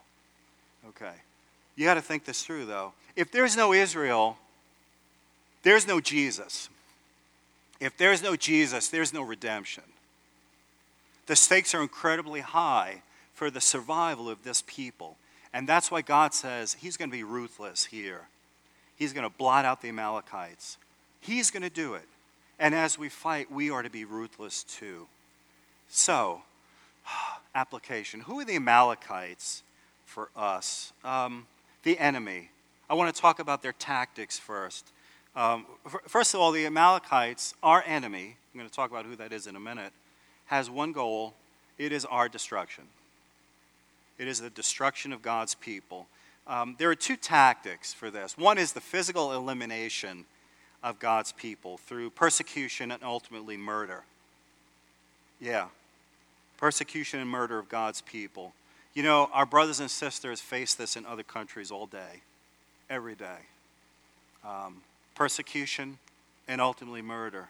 Okay. 0.88 1.14
You 1.74 1.84
got 1.84 1.94
to 1.94 2.02
think 2.02 2.24
this 2.24 2.44
through, 2.44 2.66
though. 2.66 2.92
If 3.16 3.32
there's 3.32 3.56
no 3.56 3.72
Israel, 3.72 4.38
there's 5.64 5.86
no 5.86 6.00
Jesus. 6.00 6.68
If 7.84 7.98
there's 7.98 8.22
no 8.22 8.34
Jesus, 8.34 8.88
there's 8.88 9.12
no 9.12 9.20
redemption. 9.20 9.82
The 11.26 11.36
stakes 11.36 11.74
are 11.74 11.82
incredibly 11.82 12.40
high 12.40 13.02
for 13.34 13.50
the 13.50 13.60
survival 13.60 14.30
of 14.30 14.42
this 14.42 14.62
people. 14.66 15.18
And 15.52 15.68
that's 15.68 15.90
why 15.90 16.00
God 16.00 16.32
says 16.32 16.78
He's 16.80 16.96
going 16.96 17.10
to 17.10 17.16
be 17.16 17.24
ruthless 17.24 17.84
here. 17.84 18.22
He's 18.96 19.12
going 19.12 19.28
to 19.28 19.36
blot 19.36 19.66
out 19.66 19.82
the 19.82 19.90
Amalekites. 19.90 20.78
He's 21.20 21.50
going 21.50 21.62
to 21.62 21.68
do 21.68 21.92
it. 21.92 22.08
And 22.58 22.74
as 22.74 22.98
we 22.98 23.10
fight, 23.10 23.52
we 23.52 23.70
are 23.70 23.82
to 23.82 23.90
be 23.90 24.06
ruthless 24.06 24.64
too. 24.64 25.06
So, 25.86 26.40
application. 27.54 28.20
Who 28.20 28.40
are 28.40 28.46
the 28.46 28.56
Amalekites 28.56 29.62
for 30.06 30.30
us? 30.34 30.94
Um, 31.04 31.48
the 31.82 31.98
enemy. 31.98 32.48
I 32.88 32.94
want 32.94 33.14
to 33.14 33.20
talk 33.20 33.40
about 33.40 33.60
their 33.60 33.74
tactics 33.74 34.38
first. 34.38 34.90
Um, 35.36 35.66
first 36.06 36.34
of 36.34 36.40
all, 36.40 36.52
the 36.52 36.66
Amalekites, 36.66 37.54
our 37.62 37.82
enemy, 37.86 38.36
I'm 38.52 38.58
going 38.58 38.68
to 38.68 38.74
talk 38.74 38.90
about 38.90 39.04
who 39.04 39.16
that 39.16 39.32
is 39.32 39.46
in 39.46 39.56
a 39.56 39.60
minute, 39.60 39.92
has 40.46 40.70
one 40.70 40.92
goal 40.92 41.34
it 41.78 41.92
is 41.92 42.04
our 42.04 42.28
destruction. 42.28 42.84
It 44.18 44.28
is 44.28 44.40
the 44.40 44.50
destruction 44.50 45.12
of 45.12 45.22
God's 45.22 45.54
people. 45.54 46.06
Um, 46.46 46.76
there 46.78 46.90
are 46.90 46.94
two 46.94 47.16
tactics 47.16 47.92
for 47.92 48.10
this. 48.10 48.38
One 48.38 48.58
is 48.58 48.72
the 48.72 48.80
physical 48.80 49.32
elimination 49.32 50.24
of 50.82 50.98
God's 50.98 51.32
people 51.32 51.78
through 51.78 52.10
persecution 52.10 52.92
and 52.92 53.02
ultimately 53.02 53.56
murder. 53.56 54.04
Yeah, 55.40 55.66
persecution 56.58 57.18
and 57.20 57.28
murder 57.28 57.58
of 57.58 57.68
God's 57.68 58.02
people. 58.02 58.52
You 58.92 59.02
know, 59.02 59.28
our 59.32 59.46
brothers 59.46 59.80
and 59.80 59.90
sisters 59.90 60.40
face 60.40 60.74
this 60.74 60.94
in 60.94 61.04
other 61.06 61.24
countries 61.24 61.72
all 61.72 61.86
day, 61.86 62.22
every 62.88 63.16
day. 63.16 63.38
Um, 64.44 64.82
persecution 65.14 65.98
and 66.48 66.60
ultimately 66.60 67.02
murder. 67.02 67.48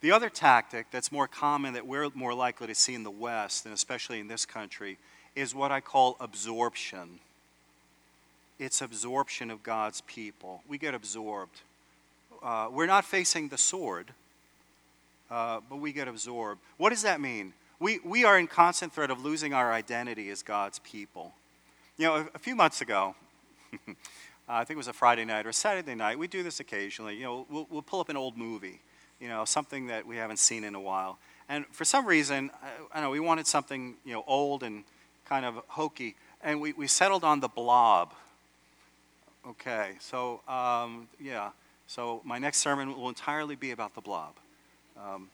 The 0.00 0.10
other 0.10 0.28
tactic 0.28 0.86
that's 0.90 1.12
more 1.12 1.28
common 1.28 1.74
that 1.74 1.86
we're 1.86 2.08
more 2.14 2.34
likely 2.34 2.66
to 2.66 2.74
see 2.74 2.94
in 2.94 3.04
the 3.04 3.10
West, 3.10 3.64
and 3.64 3.72
especially 3.72 4.18
in 4.18 4.26
this 4.26 4.44
country, 4.44 4.98
is 5.36 5.54
what 5.54 5.70
I 5.70 5.80
call 5.80 6.16
absorption. 6.20 7.20
It's 8.58 8.82
absorption 8.82 9.50
of 9.50 9.62
God's 9.62 10.00
people. 10.02 10.62
We 10.68 10.76
get 10.76 10.94
absorbed. 10.94 11.60
Uh, 12.42 12.68
we're 12.72 12.86
not 12.86 13.04
facing 13.04 13.48
the 13.48 13.58
sword, 13.58 14.08
uh, 15.30 15.60
but 15.70 15.76
we 15.76 15.92
get 15.92 16.08
absorbed. 16.08 16.60
What 16.78 16.90
does 16.90 17.02
that 17.02 17.20
mean? 17.20 17.52
We, 17.78 18.00
we 18.04 18.24
are 18.24 18.38
in 18.38 18.48
constant 18.48 18.92
threat 18.92 19.10
of 19.10 19.24
losing 19.24 19.54
our 19.54 19.72
identity 19.72 20.30
as 20.30 20.42
God's 20.42 20.80
people. 20.80 21.32
You 21.96 22.06
know, 22.06 22.14
a, 22.16 22.28
a 22.34 22.38
few 22.38 22.56
months 22.56 22.80
ago, 22.80 23.14
uh, 24.48 24.54
I 24.54 24.64
think 24.64 24.76
it 24.76 24.78
was 24.78 24.88
a 24.88 24.92
Friday 24.92 25.24
night 25.24 25.46
or 25.46 25.52
Saturday 25.52 25.94
night, 25.94 26.18
we 26.18 26.28
do 26.28 26.42
this 26.42 26.60
occasionally. 26.60 27.16
You 27.16 27.24
know, 27.24 27.46
we'll, 27.50 27.66
we'll 27.70 27.82
pull 27.82 28.00
up 28.00 28.08
an 28.08 28.16
old 28.16 28.36
movie 28.36 28.80
you 29.22 29.28
know, 29.28 29.44
something 29.44 29.86
that 29.86 30.04
we 30.04 30.16
haven't 30.16 30.38
seen 30.38 30.64
in 30.64 30.74
a 30.74 30.80
while. 30.80 31.16
And 31.48 31.64
for 31.68 31.84
some 31.84 32.06
reason, 32.06 32.50
I, 32.92 32.98
I 32.98 33.00
know 33.00 33.10
we 33.10 33.20
wanted 33.20 33.46
something, 33.46 33.94
you 34.04 34.12
know, 34.12 34.24
old 34.26 34.64
and 34.64 34.82
kind 35.24 35.46
of 35.46 35.62
hokey, 35.68 36.16
and 36.42 36.60
we, 36.60 36.72
we 36.72 36.88
settled 36.88 37.22
on 37.22 37.38
the 37.38 37.46
blob. 37.46 38.12
Okay, 39.46 39.92
so 40.00 40.40
um, 40.48 41.08
yeah, 41.20 41.50
so 41.86 42.20
my 42.24 42.38
next 42.38 42.58
sermon 42.58 42.96
will 42.96 43.08
entirely 43.08 43.54
be 43.54 43.70
about 43.70 43.94
the 43.94 44.00
blob. 44.00 44.34
Um, 44.96 45.30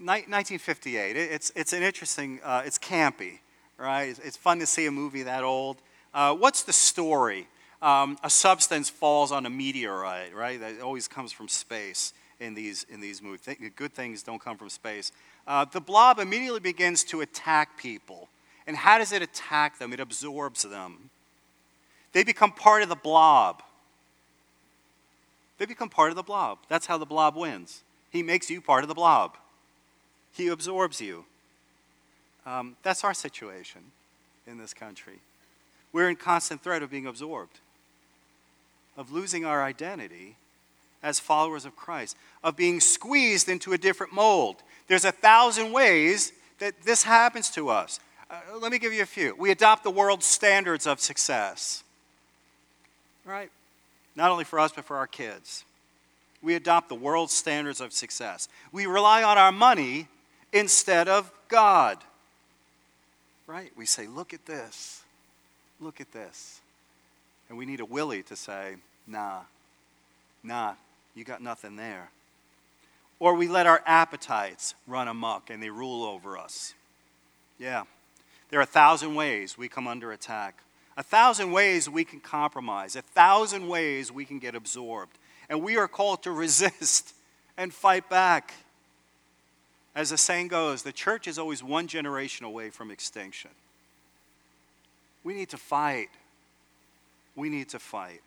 1958, 0.00 1.16
it's, 1.16 1.52
it's 1.54 1.72
an 1.72 1.84
interesting, 1.84 2.40
uh, 2.44 2.62
it's 2.64 2.78
campy, 2.78 3.38
right? 3.76 4.08
It's, 4.08 4.18
it's, 4.20 4.36
fun 4.36 4.58
to 4.58 4.66
see 4.66 4.86
a 4.86 4.90
movie 4.90 5.22
that 5.24 5.44
old. 5.44 5.78
Uh, 6.12 6.34
what's 6.34 6.62
the 6.62 6.72
story? 6.72 7.46
Um, 7.80 8.18
a 8.24 8.30
substance 8.30 8.90
falls 8.90 9.30
on 9.30 9.46
a 9.46 9.50
meteorite, 9.50 10.34
right? 10.34 10.58
That 10.58 10.80
always 10.80 11.06
comes 11.06 11.30
from 11.30 11.48
space 11.48 12.12
in 12.40 12.54
these, 12.54 12.84
in 12.90 13.00
these 13.00 13.22
movies. 13.22 13.40
Good 13.76 13.94
things 13.94 14.22
don't 14.22 14.40
come 14.40 14.56
from 14.56 14.68
space. 14.68 15.12
Uh, 15.46 15.64
the 15.64 15.80
blob 15.80 16.18
immediately 16.18 16.60
begins 16.60 17.04
to 17.04 17.20
attack 17.20 17.78
people. 17.78 18.28
And 18.66 18.76
how 18.76 18.98
does 18.98 19.12
it 19.12 19.22
attack 19.22 19.78
them? 19.78 19.92
It 19.92 20.00
absorbs 20.00 20.62
them. 20.62 21.10
They 22.12 22.24
become 22.24 22.52
part 22.52 22.82
of 22.82 22.88
the 22.88 22.96
blob. 22.96 23.62
They 25.58 25.66
become 25.66 25.88
part 25.88 26.10
of 26.10 26.16
the 26.16 26.22
blob. 26.22 26.58
That's 26.68 26.86
how 26.86 26.98
the 26.98 27.06
blob 27.06 27.36
wins. 27.36 27.82
He 28.10 28.22
makes 28.22 28.50
you 28.50 28.60
part 28.60 28.84
of 28.84 28.88
the 28.88 28.94
blob, 28.94 29.36
he 30.32 30.48
absorbs 30.48 31.00
you. 31.00 31.24
Um, 32.46 32.76
that's 32.82 33.04
our 33.04 33.12
situation 33.12 33.82
in 34.46 34.56
this 34.56 34.72
country. 34.72 35.18
We're 35.92 36.08
in 36.08 36.16
constant 36.16 36.62
threat 36.62 36.82
of 36.82 36.90
being 36.90 37.06
absorbed, 37.06 37.58
of 38.98 39.12
losing 39.12 39.46
our 39.46 39.62
identity 39.62 40.36
as 41.02 41.20
followers 41.20 41.64
of 41.64 41.76
Christ, 41.76 42.16
of 42.42 42.56
being 42.56 42.80
squeezed 42.80 43.48
into 43.48 43.72
a 43.72 43.78
different 43.78 44.12
mold. 44.12 44.56
There's 44.88 45.04
a 45.04 45.12
thousand 45.12 45.72
ways 45.72 46.32
that 46.58 46.74
this 46.82 47.04
happens 47.04 47.48
to 47.50 47.68
us. 47.68 48.00
Uh, 48.28 48.40
let 48.60 48.72
me 48.72 48.78
give 48.78 48.92
you 48.92 49.02
a 49.02 49.06
few. 49.06 49.34
We 49.38 49.52
adopt 49.52 49.84
the 49.84 49.90
world's 49.90 50.26
standards 50.26 50.86
of 50.86 51.00
success, 51.00 51.84
right? 53.24 53.50
Not 54.16 54.30
only 54.30 54.44
for 54.44 54.58
us, 54.58 54.72
but 54.74 54.84
for 54.84 54.96
our 54.96 55.06
kids. 55.06 55.64
We 56.42 56.56
adopt 56.56 56.88
the 56.88 56.94
world's 56.96 57.32
standards 57.32 57.80
of 57.80 57.92
success. 57.92 58.48
We 58.72 58.86
rely 58.86 59.22
on 59.22 59.38
our 59.38 59.52
money 59.52 60.08
instead 60.52 61.08
of 61.08 61.30
God, 61.48 61.98
right? 63.46 63.70
We 63.76 63.86
say, 63.86 64.08
look 64.08 64.34
at 64.34 64.44
this, 64.44 65.02
look 65.80 66.00
at 66.00 66.12
this. 66.12 66.60
And 67.48 67.56
we 67.56 67.64
need 67.64 67.80
a 67.80 67.84
Willie 67.84 68.22
to 68.24 68.36
say, 68.36 68.74
nah, 69.08 69.40
nah, 70.42 70.74
you 71.14 71.24
got 71.24 71.42
nothing 71.42 71.76
there. 71.76 72.10
Or 73.20 73.34
we 73.34 73.48
let 73.48 73.66
our 73.66 73.82
appetites 73.84 74.74
run 74.86 75.08
amok 75.08 75.50
and 75.50 75.62
they 75.62 75.70
rule 75.70 76.04
over 76.04 76.38
us. 76.38 76.74
Yeah, 77.58 77.84
there 78.50 78.60
are 78.60 78.64
a 78.64 78.66
thousand 78.66 79.14
ways 79.14 79.58
we 79.58 79.68
come 79.68 79.88
under 79.88 80.12
attack, 80.12 80.62
a 80.96 81.02
thousand 81.02 81.50
ways 81.50 81.88
we 81.88 82.04
can 82.04 82.20
compromise, 82.20 82.94
a 82.94 83.02
thousand 83.02 83.68
ways 83.68 84.12
we 84.12 84.24
can 84.24 84.38
get 84.38 84.54
absorbed. 84.54 85.18
And 85.48 85.62
we 85.62 85.76
are 85.76 85.88
called 85.88 86.22
to 86.22 86.30
resist 86.32 87.14
and 87.56 87.72
fight 87.74 88.08
back. 88.08 88.54
As 89.94 90.10
the 90.10 90.18
saying 90.18 90.48
goes, 90.48 90.82
the 90.82 90.92
church 90.92 91.26
is 91.26 91.38
always 91.38 91.62
one 91.62 91.88
generation 91.88 92.46
away 92.46 92.70
from 92.70 92.90
extinction. 92.92 93.50
We 95.24 95.34
need 95.34 95.48
to 95.48 95.56
fight. 95.56 96.10
We 97.34 97.48
need 97.48 97.70
to 97.70 97.80
fight. 97.80 98.20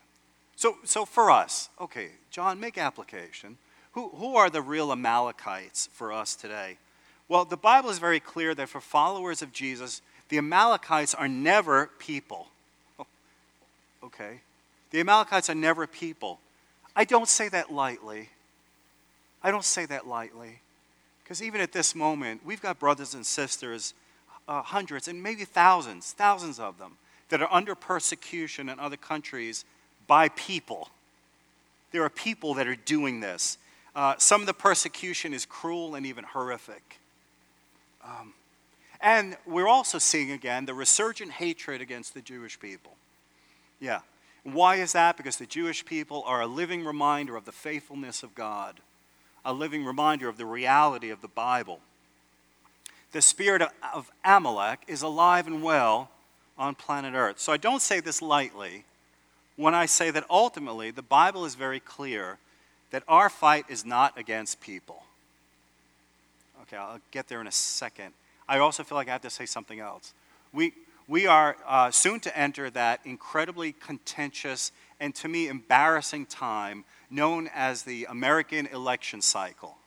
So, 0.61 0.77
so 0.83 1.05
for 1.05 1.31
us, 1.31 1.69
okay, 1.81 2.09
John, 2.29 2.59
make 2.59 2.77
application. 2.77 3.57
Who, 3.93 4.09
who 4.09 4.35
are 4.35 4.47
the 4.47 4.61
real 4.61 4.91
Amalekites 4.91 5.89
for 5.91 6.13
us 6.13 6.35
today? 6.35 6.77
Well, 7.27 7.45
the 7.45 7.57
Bible 7.57 7.89
is 7.89 7.97
very 7.97 8.19
clear 8.19 8.53
that 8.53 8.69
for 8.69 8.79
followers 8.79 9.41
of 9.41 9.51
Jesus, 9.51 10.03
the 10.29 10.37
Amalekites 10.37 11.15
are 11.15 11.27
never 11.27 11.89
people. 11.97 12.49
Oh, 12.99 13.07
okay. 14.03 14.41
The 14.91 14.99
Amalekites 14.99 15.49
are 15.49 15.55
never 15.55 15.87
people. 15.87 16.39
I 16.95 17.05
don't 17.05 17.27
say 17.27 17.49
that 17.49 17.73
lightly. 17.73 18.29
I 19.41 19.49
don't 19.49 19.65
say 19.65 19.87
that 19.87 20.05
lightly. 20.05 20.59
Because 21.23 21.41
even 21.41 21.59
at 21.59 21.71
this 21.71 21.95
moment, 21.95 22.41
we've 22.45 22.61
got 22.61 22.77
brothers 22.77 23.15
and 23.15 23.25
sisters, 23.25 23.95
uh, 24.47 24.61
hundreds 24.61 25.07
and 25.07 25.23
maybe 25.23 25.43
thousands, 25.43 26.11
thousands 26.11 26.59
of 26.59 26.77
them, 26.77 26.97
that 27.29 27.41
are 27.41 27.51
under 27.51 27.73
persecution 27.73 28.69
in 28.69 28.79
other 28.79 28.95
countries 28.95 29.65
by 30.07 30.29
people. 30.29 30.89
There 31.91 32.03
are 32.03 32.09
people 32.09 32.53
that 32.55 32.67
are 32.67 32.75
doing 32.75 33.19
this. 33.19 33.57
Uh, 33.95 34.15
some 34.17 34.41
of 34.41 34.47
the 34.47 34.53
persecution 34.53 35.33
is 35.33 35.45
cruel 35.45 35.95
and 35.95 36.05
even 36.05 36.23
horrific. 36.23 36.99
Um, 38.03 38.33
and 39.01 39.35
we're 39.45 39.67
also 39.67 39.97
seeing 39.97 40.31
again 40.31 40.65
the 40.65 40.73
resurgent 40.73 41.31
hatred 41.31 41.81
against 41.81 42.13
the 42.13 42.21
Jewish 42.21 42.59
people. 42.59 42.93
Yeah. 43.79 43.99
Why 44.43 44.75
is 44.75 44.93
that? 44.93 45.17
Because 45.17 45.37
the 45.37 45.45
Jewish 45.45 45.85
people 45.85 46.23
are 46.25 46.41
a 46.41 46.47
living 46.47 46.85
reminder 46.85 47.35
of 47.35 47.45
the 47.45 47.51
faithfulness 47.51 48.23
of 48.23 48.33
God, 48.33 48.79
a 49.43 49.53
living 49.53 49.85
reminder 49.85 50.29
of 50.29 50.37
the 50.37 50.45
reality 50.45 51.09
of 51.09 51.21
the 51.21 51.27
Bible. 51.27 51.79
The 53.11 53.21
spirit 53.21 53.61
of, 53.61 53.69
of 53.93 54.11
Amalek 54.23 54.81
is 54.87 55.01
alive 55.01 55.47
and 55.47 55.61
well 55.61 56.09
on 56.57 56.75
planet 56.75 57.13
Earth. 57.13 57.39
So 57.39 57.51
I 57.51 57.57
don't 57.57 57.81
say 57.81 57.99
this 57.99 58.21
lightly 58.21 58.85
when 59.61 59.75
I 59.75 59.85
say 59.85 60.09
that 60.09 60.25
ultimately 60.29 60.89
the 60.89 61.03
Bible 61.03 61.45
is 61.45 61.55
very 61.55 61.79
clear 61.79 62.39
that 62.89 63.03
our 63.07 63.29
fight 63.29 63.65
is 63.69 63.85
not 63.85 64.17
against 64.17 64.59
people. 64.59 65.03
Okay, 66.63 66.77
I'll 66.77 66.99
get 67.11 67.27
there 67.27 67.39
in 67.41 67.47
a 67.47 67.51
second. 67.51 68.13
I 68.49 68.57
also 68.57 68.83
feel 68.83 68.97
like 68.97 69.07
I 69.07 69.11
have 69.11 69.21
to 69.21 69.29
say 69.29 69.45
something 69.45 69.79
else. 69.79 70.13
We, 70.51 70.73
we 71.07 71.27
are 71.27 71.55
uh, 71.67 71.91
soon 71.91 72.19
to 72.21 72.37
enter 72.37 72.69
that 72.71 73.01
incredibly 73.05 73.73
contentious 73.73 74.71
and 74.99 75.13
to 75.15 75.27
me 75.27 75.47
embarrassing 75.47 76.25
time 76.25 76.83
known 77.09 77.49
as 77.53 77.83
the 77.83 78.05
American 78.09 78.65
election 78.67 79.21
cycle. 79.21 79.77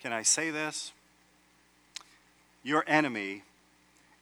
Can 0.00 0.12
I 0.12 0.22
say 0.22 0.50
this? 0.50 0.92
Your 2.62 2.84
enemy 2.86 3.42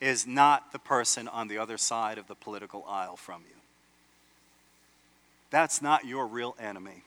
is 0.00 0.26
not 0.26 0.72
the 0.72 0.78
person 0.78 1.26
on 1.26 1.48
the 1.48 1.58
other 1.58 1.78
side 1.78 2.18
of 2.18 2.28
the 2.28 2.34
political 2.34 2.84
aisle 2.86 3.16
from 3.16 3.42
you. 3.48 3.57
That's 5.50 5.80
not 5.80 6.04
your 6.04 6.26
real 6.26 6.56
enemy. 6.58 7.02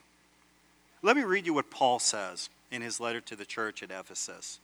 Let 1.02 1.16
me 1.16 1.22
read 1.22 1.46
you 1.46 1.54
what 1.54 1.70
Paul 1.70 1.98
says 1.98 2.48
in 2.70 2.82
his 2.82 3.00
letter 3.00 3.20
to 3.20 3.36
the 3.36 3.44
church 3.44 3.82
at 3.82 3.90
Ephesus. 3.90 4.58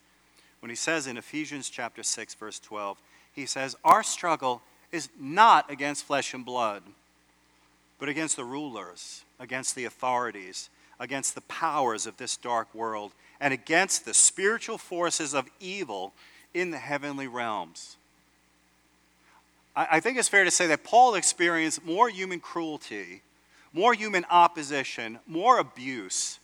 When 0.61 0.71
he 0.71 0.77
says 0.77 1.07
in 1.07 1.17
Ephesians 1.17 1.69
chapter 1.69 2.03
6 2.03 2.35
verse 2.35 2.59
12, 2.59 2.99
he 3.33 3.47
says, 3.47 3.77
"Our 3.85 4.03
struggle 4.03 4.63
is 4.91 5.09
not 5.19 5.71
against 5.71 6.05
flesh 6.05 6.35
and 6.35 6.45
blood, 6.45 6.83
but 7.99 8.09
against 8.09 8.37
the 8.37 8.45
rulers, 8.45 9.25
against 9.39 9.75
the 9.75 9.85
authorities, 9.85 10.71
against 10.99 11.35
the 11.35 11.41
powers 11.43 12.07
of 12.07 12.17
this 12.17 12.37
dark 12.37 12.73
world, 12.75 13.13
and 13.39 13.55
against 13.55 14.05
the 14.05 14.15
spiritual 14.15 14.79
forces 14.79 15.35
of 15.35 15.49
evil 15.61 16.13
in 16.55 16.71
the 16.71 16.79
heavenly 16.79 17.29
realms." 17.29 17.97
I 19.77 20.01
think 20.01 20.19
it's 20.19 20.29
fair 20.29 20.43
to 20.43 20.51
say 20.51 20.67
that 20.67 20.83
Paul 20.83 21.15
experienced 21.15 21.85
more 21.85 22.09
human 22.09 22.41
cruelty 22.41 23.23
more 23.73 23.95
human 23.95 24.25
opposition, 24.31 25.19
more 25.27 25.59
abuse 25.59 26.39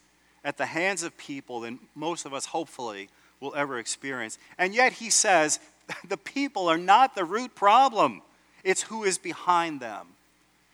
at 0.44 0.58
the 0.58 0.66
hands 0.66 1.02
of 1.02 1.16
people 1.16 1.60
than 1.60 1.78
most 1.94 2.26
of 2.26 2.34
us, 2.34 2.46
hopefully, 2.46 3.08
will 3.40 3.54
ever 3.54 3.78
experience. 3.78 4.38
And 4.58 4.74
yet 4.74 4.94
he 4.94 5.10
says 5.10 5.58
the 6.08 6.16
people 6.16 6.68
are 6.68 6.78
not 6.78 7.14
the 7.14 7.24
root 7.24 7.54
problem, 7.54 8.22
it's 8.62 8.82
who 8.82 9.04
is 9.04 9.18
behind 9.18 9.80
them. 9.80 10.08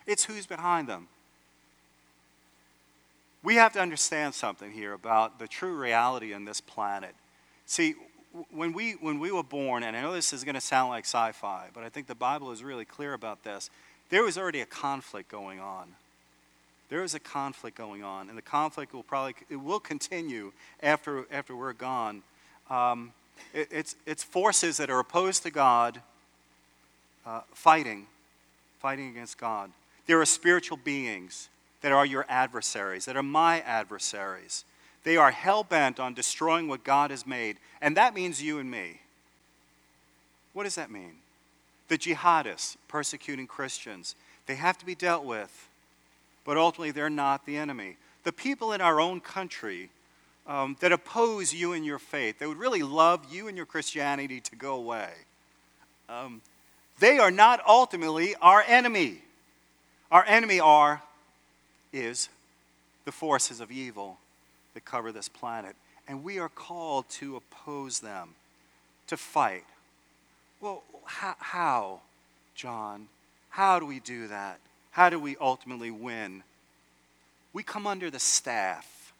It's 0.06 0.24
who's 0.24 0.46
behind 0.46 0.88
them. 0.88 1.08
We 3.42 3.54
have 3.56 3.72
to 3.74 3.80
understand 3.80 4.34
something 4.34 4.72
here 4.72 4.92
about 4.92 5.38
the 5.38 5.46
true 5.46 5.76
reality 5.76 6.34
on 6.34 6.44
this 6.44 6.60
planet. 6.60 7.14
See, 7.66 7.94
when 8.50 8.72
we, 8.72 8.92
when 8.92 9.18
we 9.18 9.32
were 9.32 9.42
born, 9.42 9.82
and 9.82 9.96
I 9.96 10.02
know 10.02 10.12
this 10.12 10.32
is 10.32 10.44
going 10.44 10.54
to 10.54 10.60
sound 10.60 10.90
like 10.90 11.04
sci 11.04 11.32
fi, 11.32 11.68
but 11.72 11.84
I 11.84 11.88
think 11.88 12.06
the 12.06 12.14
Bible 12.14 12.52
is 12.52 12.62
really 12.62 12.84
clear 12.84 13.12
about 13.12 13.44
this, 13.44 13.70
there 14.08 14.22
was 14.22 14.36
already 14.36 14.60
a 14.60 14.66
conflict 14.66 15.30
going 15.30 15.60
on 15.60 15.94
there 16.90 17.04
is 17.04 17.14
a 17.14 17.20
conflict 17.20 17.78
going 17.78 18.02
on, 18.02 18.28
and 18.28 18.36
the 18.36 18.42
conflict 18.42 18.92
will 18.92 19.04
probably 19.04 19.34
it 19.48 19.56
will 19.56 19.80
continue 19.80 20.52
after 20.82 21.24
after 21.30 21.56
we're 21.56 21.72
gone. 21.72 22.22
Um, 22.68 23.12
it, 23.54 23.68
it's 23.70 23.96
it's 24.04 24.22
forces 24.22 24.76
that 24.76 24.90
are 24.90 24.98
opposed 24.98 25.44
to 25.44 25.50
God, 25.50 26.02
uh, 27.24 27.42
fighting, 27.54 28.06
fighting 28.80 29.08
against 29.08 29.38
God. 29.38 29.70
There 30.06 30.20
are 30.20 30.26
spiritual 30.26 30.76
beings 30.76 31.48
that 31.80 31.92
are 31.92 32.04
your 32.04 32.26
adversaries, 32.28 33.04
that 33.06 33.16
are 33.16 33.22
my 33.22 33.60
adversaries. 33.60 34.64
They 35.04 35.16
are 35.16 35.30
hell 35.30 35.64
bent 35.64 35.98
on 35.98 36.12
destroying 36.12 36.68
what 36.68 36.84
God 36.84 37.10
has 37.10 37.26
made, 37.26 37.56
and 37.80 37.96
that 37.96 38.14
means 38.14 38.42
you 38.42 38.58
and 38.58 38.70
me. 38.70 39.00
What 40.52 40.64
does 40.64 40.74
that 40.74 40.90
mean? 40.90 41.14
The 41.88 41.96
jihadists 41.96 42.76
persecuting 42.88 43.46
Christians, 43.46 44.16
they 44.46 44.56
have 44.56 44.76
to 44.78 44.84
be 44.84 44.96
dealt 44.96 45.24
with 45.24 45.69
but 46.50 46.56
ultimately 46.56 46.90
they're 46.90 47.08
not 47.08 47.46
the 47.46 47.56
enemy. 47.56 47.96
The 48.24 48.32
people 48.32 48.72
in 48.72 48.80
our 48.80 49.00
own 49.00 49.20
country 49.20 49.88
um, 50.48 50.76
that 50.80 50.90
oppose 50.90 51.54
you 51.54 51.74
and 51.74 51.86
your 51.86 52.00
faith, 52.00 52.40
they 52.40 52.46
would 52.48 52.56
really 52.56 52.82
love 52.82 53.32
you 53.32 53.46
and 53.46 53.56
your 53.56 53.66
Christianity 53.66 54.40
to 54.40 54.56
go 54.56 54.74
away. 54.74 55.10
Um, 56.08 56.40
they 56.98 57.18
are 57.20 57.30
not 57.30 57.60
ultimately 57.68 58.34
our 58.42 58.64
enemy. 58.66 59.22
Our 60.10 60.24
enemy 60.26 60.58
are, 60.58 61.04
is 61.92 62.28
the 63.04 63.12
forces 63.12 63.60
of 63.60 63.70
evil 63.70 64.18
that 64.74 64.84
cover 64.84 65.12
this 65.12 65.28
planet. 65.28 65.76
And 66.08 66.24
we 66.24 66.40
are 66.40 66.48
called 66.48 67.08
to 67.10 67.36
oppose 67.36 68.00
them, 68.00 68.30
to 69.06 69.16
fight. 69.16 69.66
Well, 70.60 70.82
how, 71.04 71.36
how 71.38 72.00
John? 72.56 73.06
How 73.50 73.78
do 73.78 73.86
we 73.86 74.00
do 74.00 74.26
that? 74.26 74.58
How 74.90 75.08
do 75.08 75.18
we 75.18 75.36
ultimately 75.40 75.90
win? 75.90 76.42
We 77.52 77.62
come 77.62 77.86
under 77.86 78.10
the 78.10 78.18
staff. 78.18 79.12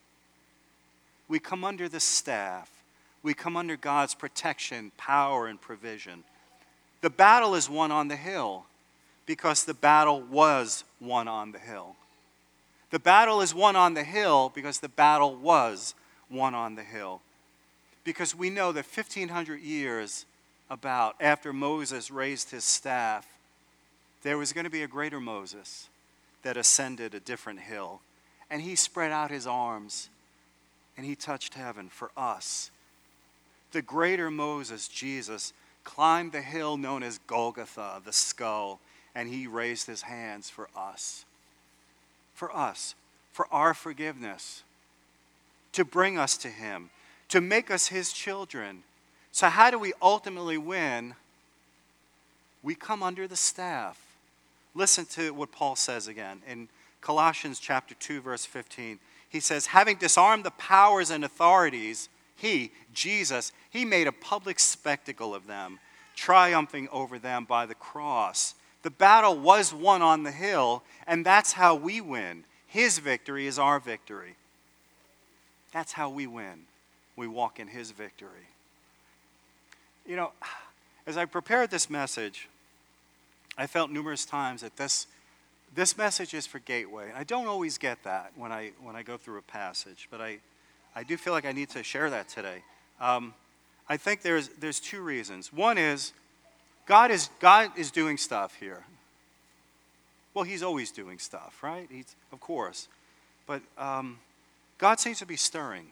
We 1.29 1.39
come 1.39 1.65
under 1.65 1.89
the 1.89 2.01
staff. 2.01 2.71
We 3.23 3.35
come 3.35 3.57
under 3.57 3.77
God's 3.77 4.15
protection, 4.15 4.93
power, 4.97 5.47
and 5.47 5.61
provision. 5.61 6.25
The 7.03 7.11
battle 7.11 7.55
is 7.55 7.69
won 7.69 7.91
on 7.91 8.09
the 8.09 8.17
hill 8.17 8.67
because 9.27 9.65
the 9.65 9.75
battle 9.75 10.21
was 10.21 10.85
won 11.01 11.29
on 11.29 11.53
the 11.53 11.59
hill. 11.59 11.97
The 12.91 12.99
battle 12.99 13.41
is 13.41 13.55
won 13.55 13.77
on 13.77 13.95
the 13.95 14.03
hill 14.03 14.51
because 14.55 14.81
the 14.81 14.89
battle 14.89 15.37
was 15.37 15.95
won 16.29 16.55
on 16.55 16.75
the 16.75 16.83
hill. 16.83 17.21
Because 18.03 18.35
we 18.35 18.51
know 18.51 18.73
that 18.73 18.85
1,500 18.85 19.61
years 19.61 20.27
about 20.69 21.15
after 21.21 21.53
Moses 21.53 22.11
raised 22.11 22.51
his 22.51 22.65
staff, 22.65 23.27
there 24.23 24.39
was 24.39 24.53
going 24.53 24.65
to 24.65 24.71
be 24.71 24.83
a 24.83 24.89
greater 24.89 25.21
Moses 25.21 25.89
that 26.43 26.57
ascended 26.57 27.15
a 27.15 27.21
different 27.21 27.61
hill. 27.61 28.01
And 28.51 28.63
he 28.63 28.75
spread 28.75 29.13
out 29.13 29.31
his 29.31 29.47
arms 29.47 30.09
and 30.97 31.07
he 31.07 31.15
touched 31.15 31.55
heaven 31.55 31.89
for 31.89 32.11
us. 32.17 32.71
The 33.73 33.83
greater 33.83 34.31
Moses, 34.31 34.89
Jesus, 34.89 35.53
climbed 35.85 36.33
the 36.33 36.43
hill 36.43 36.77
known 36.77 37.03
as 37.03 37.19
Golgotha, 37.27 38.03
the 38.05 38.13
skull, 38.13 38.81
and 39.15 39.29
he 39.29 39.47
raised 39.47 39.87
his 39.87 40.03
hands 40.03 40.51
for 40.51 40.69
us. 40.77 41.25
For 42.35 42.55
us, 42.55 42.95
for 43.33 43.47
our 43.51 43.75
forgiveness, 43.75 44.63
to 45.73 45.85
bring 45.85 46.19
us 46.19 46.37
to 46.39 46.49
him, 46.49 46.91
to 47.29 47.41
make 47.41 47.71
us 47.71 47.87
his 47.87 48.13
children. 48.13 48.83
So, 49.31 49.49
how 49.49 49.71
do 49.71 49.79
we 49.79 49.93
ultimately 50.03 50.59
win? 50.59 51.15
We 52.63 52.75
come 52.75 53.03
under 53.03 53.29
the 53.29 53.37
staff. 53.37 54.10
Listen 54.75 55.05
to 55.07 55.33
what 55.35 55.53
Paul 55.53 55.77
says 55.77 56.07
again 56.09 56.43
in 56.47 56.69
Colossians 57.01 57.59
chapter 57.59 57.95
2 57.95 58.21
verse 58.21 58.45
15. 58.45 58.99
He 59.29 59.41
says, 59.41 59.67
"Having 59.67 59.97
disarmed 59.97 60.45
the 60.45 60.51
powers 60.51 61.11
and 61.11 61.25
authorities, 61.25 62.09
he, 62.37 62.73
Jesus, 62.93 63.53
he 63.69 63.85
made 63.85 64.07
a 64.07 64.13
public 64.13 64.59
spectacle 64.59 65.35
of 65.35 65.47
them, 65.47 65.79
triumphing 66.17 66.89
over 66.91 67.19
them 67.19 67.45
by 67.45 67.67
the 67.67 67.75
cross." 67.75 68.55
The 68.83 68.91
battle 68.91 69.39
was 69.39 69.75
won 69.75 70.03
on 70.03 70.23
the 70.23 70.33
hill, 70.33 70.83
and 71.07 71.25
that's 71.25 71.53
how 71.53 71.75
we 71.75 72.01
win. 72.01 72.45
His 72.67 72.99
victory 72.99 73.47
is 73.47 73.59
our 73.59 73.79
victory. 73.79 74.37
That's 75.73 75.93
how 75.93 76.09
we 76.09 76.27
win. 76.27 76.67
We 77.17 77.27
walk 77.27 77.61
in 77.61 77.69
His 77.69 77.91
victory. 77.91 78.49
You 80.07 80.17
know, 80.17 80.33
as 81.07 81.17
I 81.17 81.25
prepared 81.25 81.71
this 81.71 81.91
message, 81.91 82.49
I 83.57 83.67
felt 83.67 83.91
numerous 83.91 84.25
times 84.25 84.63
that 84.63 84.77
this, 84.77 85.07
this 85.75 85.97
message 85.99 86.35
is 86.35 86.47
for 86.47 86.59
Gateway. 86.59 87.13
I 87.15 87.25
don't 87.25 87.47
always 87.47 87.79
get 87.79 88.03
that 88.05 88.33
when 88.37 88.53
I, 88.53 88.73
when 88.83 88.97
I 88.97 89.03
go 89.03 89.17
through 89.17 89.39
a 89.39 89.43
passage, 89.43 90.09
but 90.11 90.21
I, 90.21 90.39
I 90.95 91.03
do 91.03 91.17
feel 91.17 91.33
like 91.33 91.45
I 91.45 91.53
need 91.53 91.71
to 91.71 91.83
share 91.83 92.11
that 92.11 92.29
today. 92.29 92.63
Um, 93.01 93.35
I 93.89 93.97
think 93.97 94.23
there's, 94.23 94.49
there's 94.61 94.81
two 94.81 95.03
reasons. 95.03 95.53
One 95.53 95.79
is 95.79 96.13
God 96.87 97.11
is, 97.11 97.29
God 97.41 97.71
is 97.77 97.91
doing 97.91 98.17
stuff 98.17 98.57
here. 98.59 98.85
Well, 100.35 100.45
He's 100.45 100.63
always 100.63 100.91
doing 100.91 101.19
stuff, 101.19 101.63
right? 101.63 101.89
He's, 101.91 102.15
of 102.33 102.41
course. 102.41 102.89
But 103.47 103.63
um, 103.77 104.19
God 104.79 105.01
seems 105.01 105.19
to 105.19 105.27
be 105.27 105.37
stirring. 105.37 105.87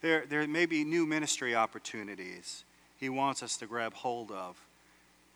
There, 0.00 0.24
there 0.28 0.46
may 0.46 0.66
be 0.66 0.84
new 0.84 1.06
ministry 1.06 1.54
opportunities 1.54 2.64
He 2.98 3.08
wants 3.08 3.42
us 3.42 3.56
to 3.58 3.66
grab 3.66 3.94
hold 3.94 4.30
of. 4.30 4.56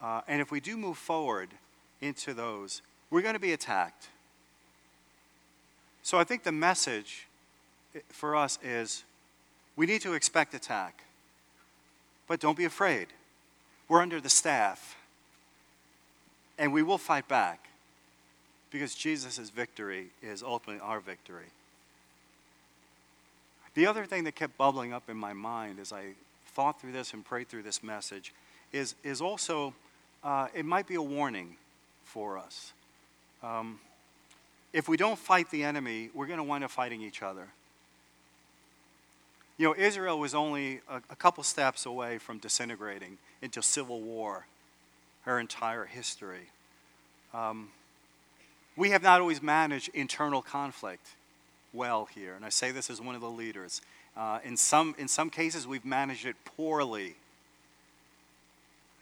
Uh, 0.05 0.21
and 0.29 0.43
if 0.43 0.51
we 0.51 0.61
do 0.61 0.77
move 0.77 0.99
forward 0.99 1.49
into 2.03 2.35
those, 2.35 2.83
we're 3.09 3.23
going 3.23 3.33
to 3.33 3.41
be 3.41 3.55
attacked. 3.55 4.09
So 6.03 6.19
I 6.19 6.25
think 6.25 6.43
the 6.43 6.53
message 6.53 7.27
eh, 7.95 8.01
for 8.11 8.37
us 8.37 8.59
is 8.63 9.03
we 9.77 9.87
need 9.87 10.03
to 10.03 10.13
expect 10.13 10.53
attack. 10.53 11.05
But 12.29 12.39
don't 12.39 12.57
be 12.57 12.67
afraid. 12.67 13.07
We're 13.89 14.03
under 14.03 14.21
the 14.21 14.29
staff. 14.29 14.99
And 16.59 16.71
we 16.71 16.83
will 16.83 16.99
fight 16.99 17.27
back 17.27 17.69
because 18.71 18.95
Jesus' 18.95 19.49
victory 19.49 20.09
is 20.23 20.43
ultimately 20.43 20.83
our 20.83 21.01
victory. 21.01 21.47
The 23.73 23.87
other 23.87 24.05
thing 24.05 24.25
that 24.25 24.35
kept 24.35 24.59
bubbling 24.59 24.93
up 24.93 25.09
in 25.09 25.17
my 25.17 25.33
mind 25.33 25.79
as 25.81 25.95
I 25.95 26.09
thought 26.49 26.79
through 26.79 26.93
this 26.93 27.15
and 27.15 27.25
prayed 27.25 27.49
through 27.49 27.63
this 27.63 27.83
message 27.83 28.35
is, 28.71 28.95
is 29.03 29.23
also, 29.23 29.73
uh, 30.25 30.49
it 30.55 30.65
might 30.65 30.87
be 30.87 30.95
a 30.95 31.03
warning 31.03 31.57
for 32.05 32.39
us. 32.39 32.73
Um, 33.43 33.79
if 34.73 34.89
we 34.89 34.97
don't 34.97 35.19
fight 35.19 35.51
the 35.51 35.63
enemy, 35.63 36.11
we're 36.15 36.27
going 36.27 36.39
to 36.39 36.45
wind 36.45 36.65
up 36.65 36.71
fighting 36.71 37.03
each 37.03 37.23
other. 37.23 37.49
You 39.57 39.69
know, 39.69 39.75
Israel 39.77 40.19
was 40.19 40.35
only 40.35 40.81
a, 40.89 40.97
a 41.11 41.17
couple 41.17 41.45
steps 41.45 41.87
away 41.87 42.19
from 42.19 42.39
disintegrating 42.39 43.19
into 43.41 43.63
civil 43.63 44.01
war 44.01 44.47
her 45.23 45.39
entire 45.39 45.85
history. 45.85 46.49
Um, 47.33 47.69
we 48.77 48.91
have 48.91 49.03
not 49.03 49.21
always 49.21 49.43
managed 49.43 49.91
internal 49.95 50.43
conflict 50.43 51.07
well 51.73 52.07
here. 52.07 52.35
And 52.35 52.45
I 52.45 52.49
say 52.49 52.73
this 52.73 52.91
as 52.91 53.01
one 53.01 53.15
of 53.15 53.21
the 53.21 53.31
leaders. 53.31 53.81
Uh, 54.17 54.39
in, 54.45 54.57
some, 54.57 54.95
in 54.99 55.09
some 55.09 55.31
cases, 55.31 55.67
we've 55.67 55.85
managed 55.85 56.27
it 56.27 56.37
poorly. 56.45 57.15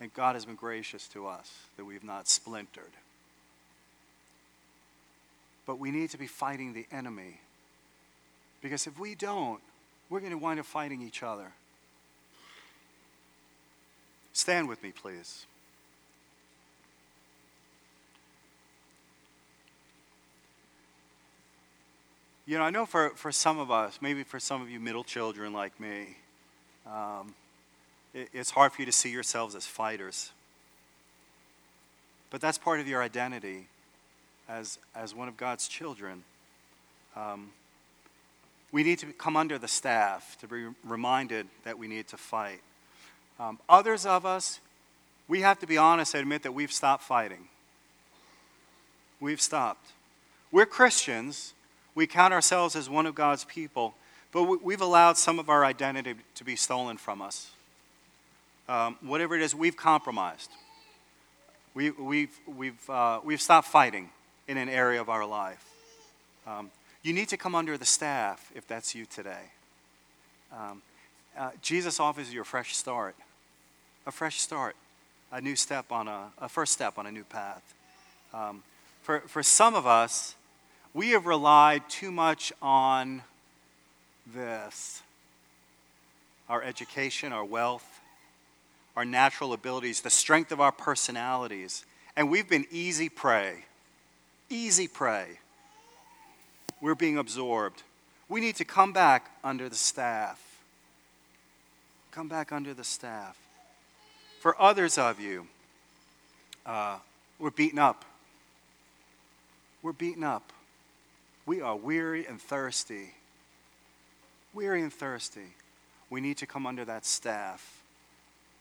And 0.03 0.13
God 0.15 0.35
has 0.35 0.45
been 0.45 0.57
gracious 0.57 1.07
to 1.09 1.29
us 1.29 1.49
that 1.77 1.85
we've 1.85 2.03
not 2.03 2.27
splintered. 2.27 2.91
But 5.65 5.79
we 5.79 5.93
need 5.93 6.11
to 6.11 6.19
be 6.19 6.27
fighting 6.27 6.73
the 6.73 6.87
enemy. 6.91 7.39
Because 8.61 8.89
if 8.89 8.99
we 8.99 9.15
don't, 9.15 9.61
we're 10.11 10.19
going 10.19 10.33
to 10.33 10.39
wind 10.39 10.59
up 10.59 10.67
fighting 10.67 11.03
each 11.03 11.23
other. 11.23 11.53
Stand 14.33 14.69
with 14.69 14.83
me, 14.83 14.91
please. 14.91 15.47
You 22.45 22.59
know, 22.59 22.65
I 22.65 22.71
know 22.71 22.87
for, 22.87 23.11
for 23.11 23.31
some 23.31 23.61
of 23.61 23.71
us, 23.71 24.01
maybe 24.03 24.25
for 24.25 24.41
some 24.41 24.63
of 24.63 24.69
you 24.69 24.81
middle 24.81 25.05
children 25.05 25.53
like 25.53 25.79
me, 25.79 26.17
um, 26.89 27.37
it's 28.15 28.51
hard 28.51 28.73
for 28.73 28.83
you 28.83 28.87
to 28.87 28.93
see 28.93 29.11
yourselves 29.11 29.55
as 29.55 29.67
fighters. 29.67 30.33
But 32.31 32.41
that's 32.41 32.59
part 32.59 32.81
of 32.81 32.89
your 32.89 33.03
identity 33.03 33.67
as, 34.49 34.79
as 34.95 35.15
one 35.15 35.29
of 35.29 35.37
God's 35.37 35.69
children. 35.69 36.25
Um, 37.17 37.51
we 38.71 38.83
need 38.83 38.99
to 39.01 39.07
come 39.07 39.37
under 39.37 39.59
the 39.59 39.69
staff 39.69 40.37
to 40.41 40.47
be 40.47 40.67
reminded 40.85 41.47
that 41.65 41.79
we 41.79 41.89
need 41.89 42.09
to 42.09 42.17
fight. 42.17 42.61
Um, 43.39 43.59
others 43.69 44.07
of 44.07 44.25
us, 44.25 44.61
we 45.29 45.43
have 45.43 45.59
to 45.61 45.67
be 45.67 45.77
honest 45.77 46.15
and 46.15 46.23
admit 46.23 46.43
that 46.43 46.53
we've 46.53 46.73
stopped 46.73 47.03
fighting. 47.03 47.49
We've 49.21 49.41
stopped. 49.41 49.93
We're 50.51 50.67
Christians 50.67 51.55
we 51.95 52.07
count 52.07 52.33
ourselves 52.33 52.75
as 52.75 52.89
one 52.89 53.07
of 53.07 53.15
God's 53.15 53.45
people, 53.45 53.95
but 54.33 54.63
we've 54.63 54.81
allowed 54.81 55.19
some 55.19 55.39
of 55.39 55.51
our 55.51 55.65
identity 55.65 56.15
to 56.37 56.45
be 56.45 56.57
stolen 56.57 56.97
from 56.97 57.21
us. 57.21 57.51
Um, 58.69 58.97
whatever 59.01 59.35
it 59.35 59.43
is, 59.43 59.55
we've 59.55 59.77
compromised. 59.77 60.51
We, 61.75 61.91
we've, 61.91 62.39
we've, 62.47 62.91
uh, 62.91 63.21
we've 63.25 63.41
stopped 63.41 63.69
fighting 63.69 64.11
in 64.47 64.57
an 64.57 64.69
area 64.69 65.01
of 65.01 65.09
our 65.09 65.27
life. 65.27 65.65
Um, 66.47 66.71
you 67.03 67.13
need 67.13 67.29
to 67.29 67.37
come 67.37 67.55
under 67.55 67.77
the 67.77 67.87
staff 67.87 68.51
if 68.55 68.67
that's 68.67 68.95
you 68.95 69.07
today. 69.07 69.51
Um, 70.53 70.83
uh, 71.37 71.51
Jesus 71.63 71.99
offers 71.99 72.33
you 72.33 72.43
a 72.43 72.45
fresh 72.45 72.77
start, 72.77 73.17
a 74.07 74.13
fresh 74.13 74.41
start, 74.41 74.77
a 75.33 75.41
new 75.41 75.57
step 75.57 75.91
on 75.91 76.09
a, 76.09 76.31
a 76.39 76.49
first 76.49 76.73
step 76.73 76.99
on 76.99 77.07
a 77.07 77.11
new 77.11 77.25
path. 77.25 77.63
Um, 78.35 78.63
for, 79.03 79.21
for 79.21 79.43
some 79.43 79.75
of 79.75 79.87
us, 79.87 80.37
we 80.95 81.11
have 81.11 81.27
relied 81.27 81.89
too 81.89 82.13
much 82.13 82.53
on 82.61 83.23
this 84.35 85.03
our 86.49 86.63
education, 86.63 87.33
our 87.33 87.45
wealth, 87.45 87.92
our 88.97 89.05
natural 89.05 89.53
abilities, 89.53 90.01
the 90.01 90.11
strength 90.11 90.53
of 90.53 90.61
our 90.61 90.73
personalities. 90.73 91.85
And 92.17 92.31
we've 92.31 92.49
been 92.49 92.67
easy 92.71 93.09
prey. 93.09 93.65
Easy 94.51 94.87
prey. 94.87 95.39
We're 96.81 96.95
being 96.95 97.17
absorbed. 97.17 97.83
We 98.29 98.41
need 98.41 98.57
to 98.57 98.65
come 98.65 98.93
back 98.93 99.31
under 99.43 99.69
the 99.69 99.77
staff. 99.77 100.41
Come 102.11 102.29
back 102.29 102.53
under 102.53 102.75
the 102.75 102.85
staff. 102.85 103.37
For 104.41 104.61
others 104.61 104.99
of 104.99 105.21
you, 105.21 105.47
uh, 106.67 106.99
we're 107.39 107.51
beaten 107.51 107.79
up. 107.79 108.05
We're 109.83 109.93
beaten 109.93 110.25
up. 110.25 110.53
We 111.47 111.61
are 111.61 111.77
weary 111.77 112.27
and 112.27 112.41
thirsty. 112.41 113.15
Weary 114.53 114.83
and 114.83 114.93
thirsty. 114.93 115.55
We 116.11 116.21
need 116.21 116.37
to 116.39 116.47
come 116.47 116.67
under 116.67 116.85
that 116.85 117.07
staff. 117.07 117.82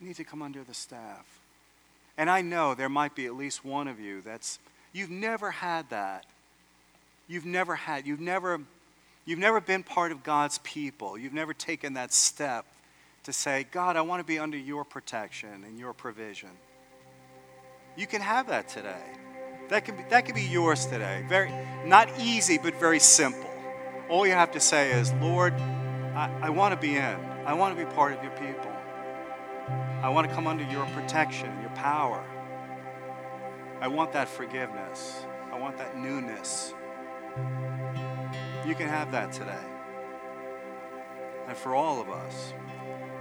We 0.01 0.07
need 0.07 0.15
to 0.15 0.23
come 0.23 0.41
under 0.41 0.63
the 0.63 0.73
staff. 0.73 1.25
And 2.17 2.29
I 2.29 2.41
know 2.41 2.73
there 2.73 2.89
might 2.89 3.15
be 3.15 3.27
at 3.27 3.35
least 3.35 3.63
one 3.63 3.87
of 3.87 3.99
you 3.99 4.21
that's, 4.21 4.59
you've 4.93 5.11
never 5.11 5.51
had 5.51 5.89
that. 5.91 6.25
You've 7.27 7.45
never 7.45 7.75
had, 7.75 8.07
you've 8.07 8.19
never, 8.19 8.59
you've 9.25 9.39
never 9.39 9.61
been 9.61 9.83
part 9.83 10.11
of 10.11 10.23
God's 10.23 10.57
people. 10.59 11.17
You've 11.17 11.33
never 11.33 11.53
taken 11.53 11.93
that 11.93 12.11
step 12.11 12.65
to 13.23 13.31
say, 13.31 13.67
God, 13.71 13.95
I 13.95 14.01
want 14.01 14.19
to 14.19 14.25
be 14.25 14.39
under 14.39 14.57
your 14.57 14.83
protection 14.83 15.63
and 15.65 15.77
your 15.77 15.93
provision. 15.93 16.49
You 17.95 18.07
can 18.07 18.21
have 18.21 18.47
that 18.47 18.67
today. 18.67 19.03
That 19.69 19.85
could 19.85 19.97
be, 19.97 20.03
that 20.09 20.25
could 20.25 20.35
be 20.35 20.41
yours 20.41 20.85
today. 20.87 21.23
Very, 21.29 21.53
not 21.85 22.09
easy, 22.19 22.57
but 22.57 22.75
very 22.79 22.99
simple. 22.99 23.49
All 24.09 24.25
you 24.25 24.33
have 24.33 24.51
to 24.53 24.59
say 24.59 24.91
is, 24.91 25.13
Lord, 25.21 25.53
I, 25.53 26.29
I 26.41 26.49
want 26.49 26.73
to 26.73 26.81
be 26.81 26.95
in. 26.95 27.19
I 27.45 27.53
want 27.53 27.77
to 27.77 27.85
be 27.85 27.89
part 27.93 28.13
of 28.13 28.23
your 28.23 28.33
people. 28.33 28.70
I 30.01 30.09
want 30.09 30.27
to 30.27 30.33
come 30.33 30.47
under 30.47 30.63
your 30.63 30.87
protection, 30.87 31.51
your 31.61 31.69
power. 31.71 32.23
I 33.79 33.87
want 33.87 34.11
that 34.13 34.27
forgiveness. 34.27 35.27
I 35.51 35.59
want 35.59 35.77
that 35.77 35.95
newness. 35.95 36.73
You 38.65 38.73
can 38.73 38.87
have 38.87 39.11
that 39.11 39.31
today. 39.31 39.63
And 41.47 41.55
for 41.55 41.75
all 41.75 42.01
of 42.01 42.09
us, 42.09 42.55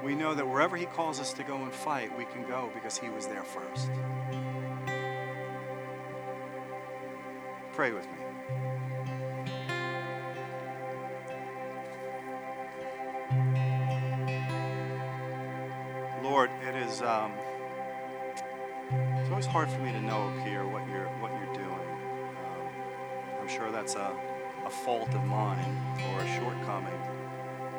we 0.02 0.14
know 0.14 0.34
that 0.34 0.48
wherever 0.48 0.74
He 0.74 0.86
calls 0.86 1.20
us 1.20 1.34
to 1.34 1.42
go 1.42 1.56
and 1.56 1.72
fight, 1.72 2.16
we 2.16 2.24
can 2.24 2.46
go 2.46 2.70
because 2.72 2.96
He 2.96 3.10
was 3.10 3.26
there 3.26 3.44
first. 3.44 3.90
Pray 7.72 7.92
with 7.92 8.06
me. 8.06 8.19
It 16.70 16.76
is. 16.76 17.02
Um, 17.02 17.32
it's 19.18 19.30
always 19.30 19.46
hard 19.46 19.68
for 19.68 19.80
me 19.80 19.90
to 19.92 20.00
know 20.00 20.30
here 20.44 20.64
what 20.66 20.86
you're 20.88 21.06
what 21.18 21.32
you're 21.32 21.54
doing. 21.54 21.68
Um, 21.68 23.40
I'm 23.40 23.48
sure 23.48 23.72
that's 23.72 23.96
a, 23.96 24.16
a 24.64 24.70
fault 24.70 25.12
of 25.14 25.24
mine 25.24 25.76
or 26.12 26.20
a 26.20 26.36
shortcoming, 26.38 27.00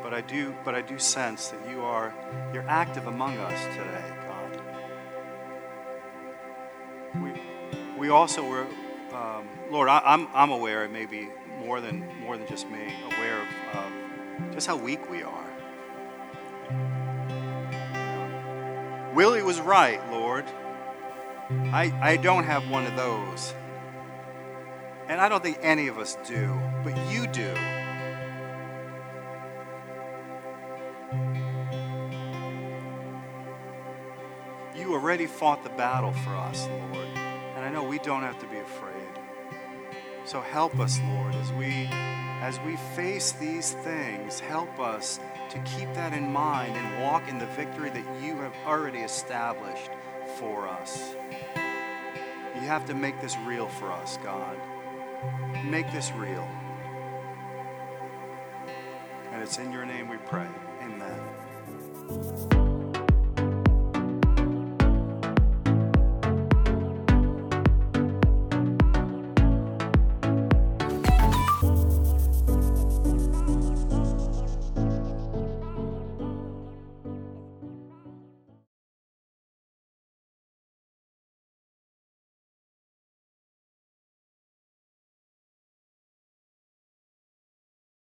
but 0.04 0.14
I 0.14 0.20
do 0.20 0.54
but 0.66 0.76
I 0.76 0.82
do 0.82 1.00
sense 1.00 1.50
that 1.50 1.70
you 1.70 1.82
are 1.82 2.14
you're 2.54 2.68
active 2.68 3.08
among 3.08 3.38
us 3.38 3.64
today, 3.76 4.04
God. 4.28 4.62
We 7.24 7.32
we 7.98 8.10
also 8.10 8.46
were, 8.46 8.68
um, 9.14 9.48
Lord. 9.70 9.88
I, 9.88 10.00
am 10.00 10.28
I'm, 10.28 10.28
I'm 10.34 10.52
aware, 10.52 10.88
maybe 10.90 11.30
more 11.60 11.80
than 11.80 12.06
more 12.20 12.36
than 12.36 12.48
just 12.48 12.70
me, 12.70 12.94
aware 13.06 13.42
of 13.42 13.48
um, 13.78 14.52
just 14.52 14.68
how 14.68 14.76
weak 14.76 15.10
we 15.10 15.24
are. 15.24 15.42
Willie 19.14 19.44
was 19.44 19.60
right, 19.60 20.00
Lord. 20.10 20.46
I, 21.50 21.94
I 22.02 22.18
don't 22.18 22.46
have 22.46 22.70
one 22.70 22.86
of 22.86 22.96
those. 22.96 23.54
And 25.10 25.20
I 25.20 25.28
don't 25.28 25.44
think 25.44 25.58
any 25.62 25.90
of 25.90 25.98
us 25.98 26.18
do, 26.26 26.58
but 26.86 26.96
you 27.12 27.28
do. 27.28 27.54
You 34.78 34.94
already 34.94 35.26
fought 35.26 35.64
the 35.64 35.70
battle 35.72 36.14
for 36.14 36.30
us, 36.30 36.68
Lord. 36.68 37.08
And 37.18 37.66
I 37.66 37.70
know 37.70 37.84
we 37.84 38.00
don't 38.00 38.22
have 38.22 38.40
to 38.40 38.48
be 38.48 38.60
afraid. 38.60 38.96
So 40.24 40.40
help 40.40 40.80
us, 40.80 41.00
Lord, 41.10 41.36
as 41.36 41.52
we 41.54 41.90
as 42.42 42.60
we 42.62 42.76
face 42.96 43.34
these 43.34 43.74
things, 43.74 44.40
help 44.40 44.80
us 44.80 45.20
to 45.52 45.60
keep 45.60 45.94
that 45.94 46.14
in 46.14 46.32
mind 46.32 46.78
and 46.78 47.04
walk 47.04 47.28
in 47.28 47.38
the 47.38 47.46
victory 47.48 47.90
that 47.90 48.06
you 48.24 48.36
have 48.38 48.54
already 48.66 49.00
established 49.00 49.92
for 50.38 50.68
us. 50.68 51.14
You 52.56 52.62
have 52.62 52.86
to 52.86 52.94
make 52.94 53.20
this 53.20 53.36
real 53.46 53.68
for 53.68 53.92
us, 53.92 54.18
God. 54.24 54.58
Make 55.66 55.92
this 55.92 56.12
real. 56.14 56.48
And 59.32 59.44
it's 59.44 59.58
in 59.58 59.74
your 59.74 59.86
name 59.86 60.08
we 60.08 60.18
pray. 60.18 60.48
Amen. 60.82 61.20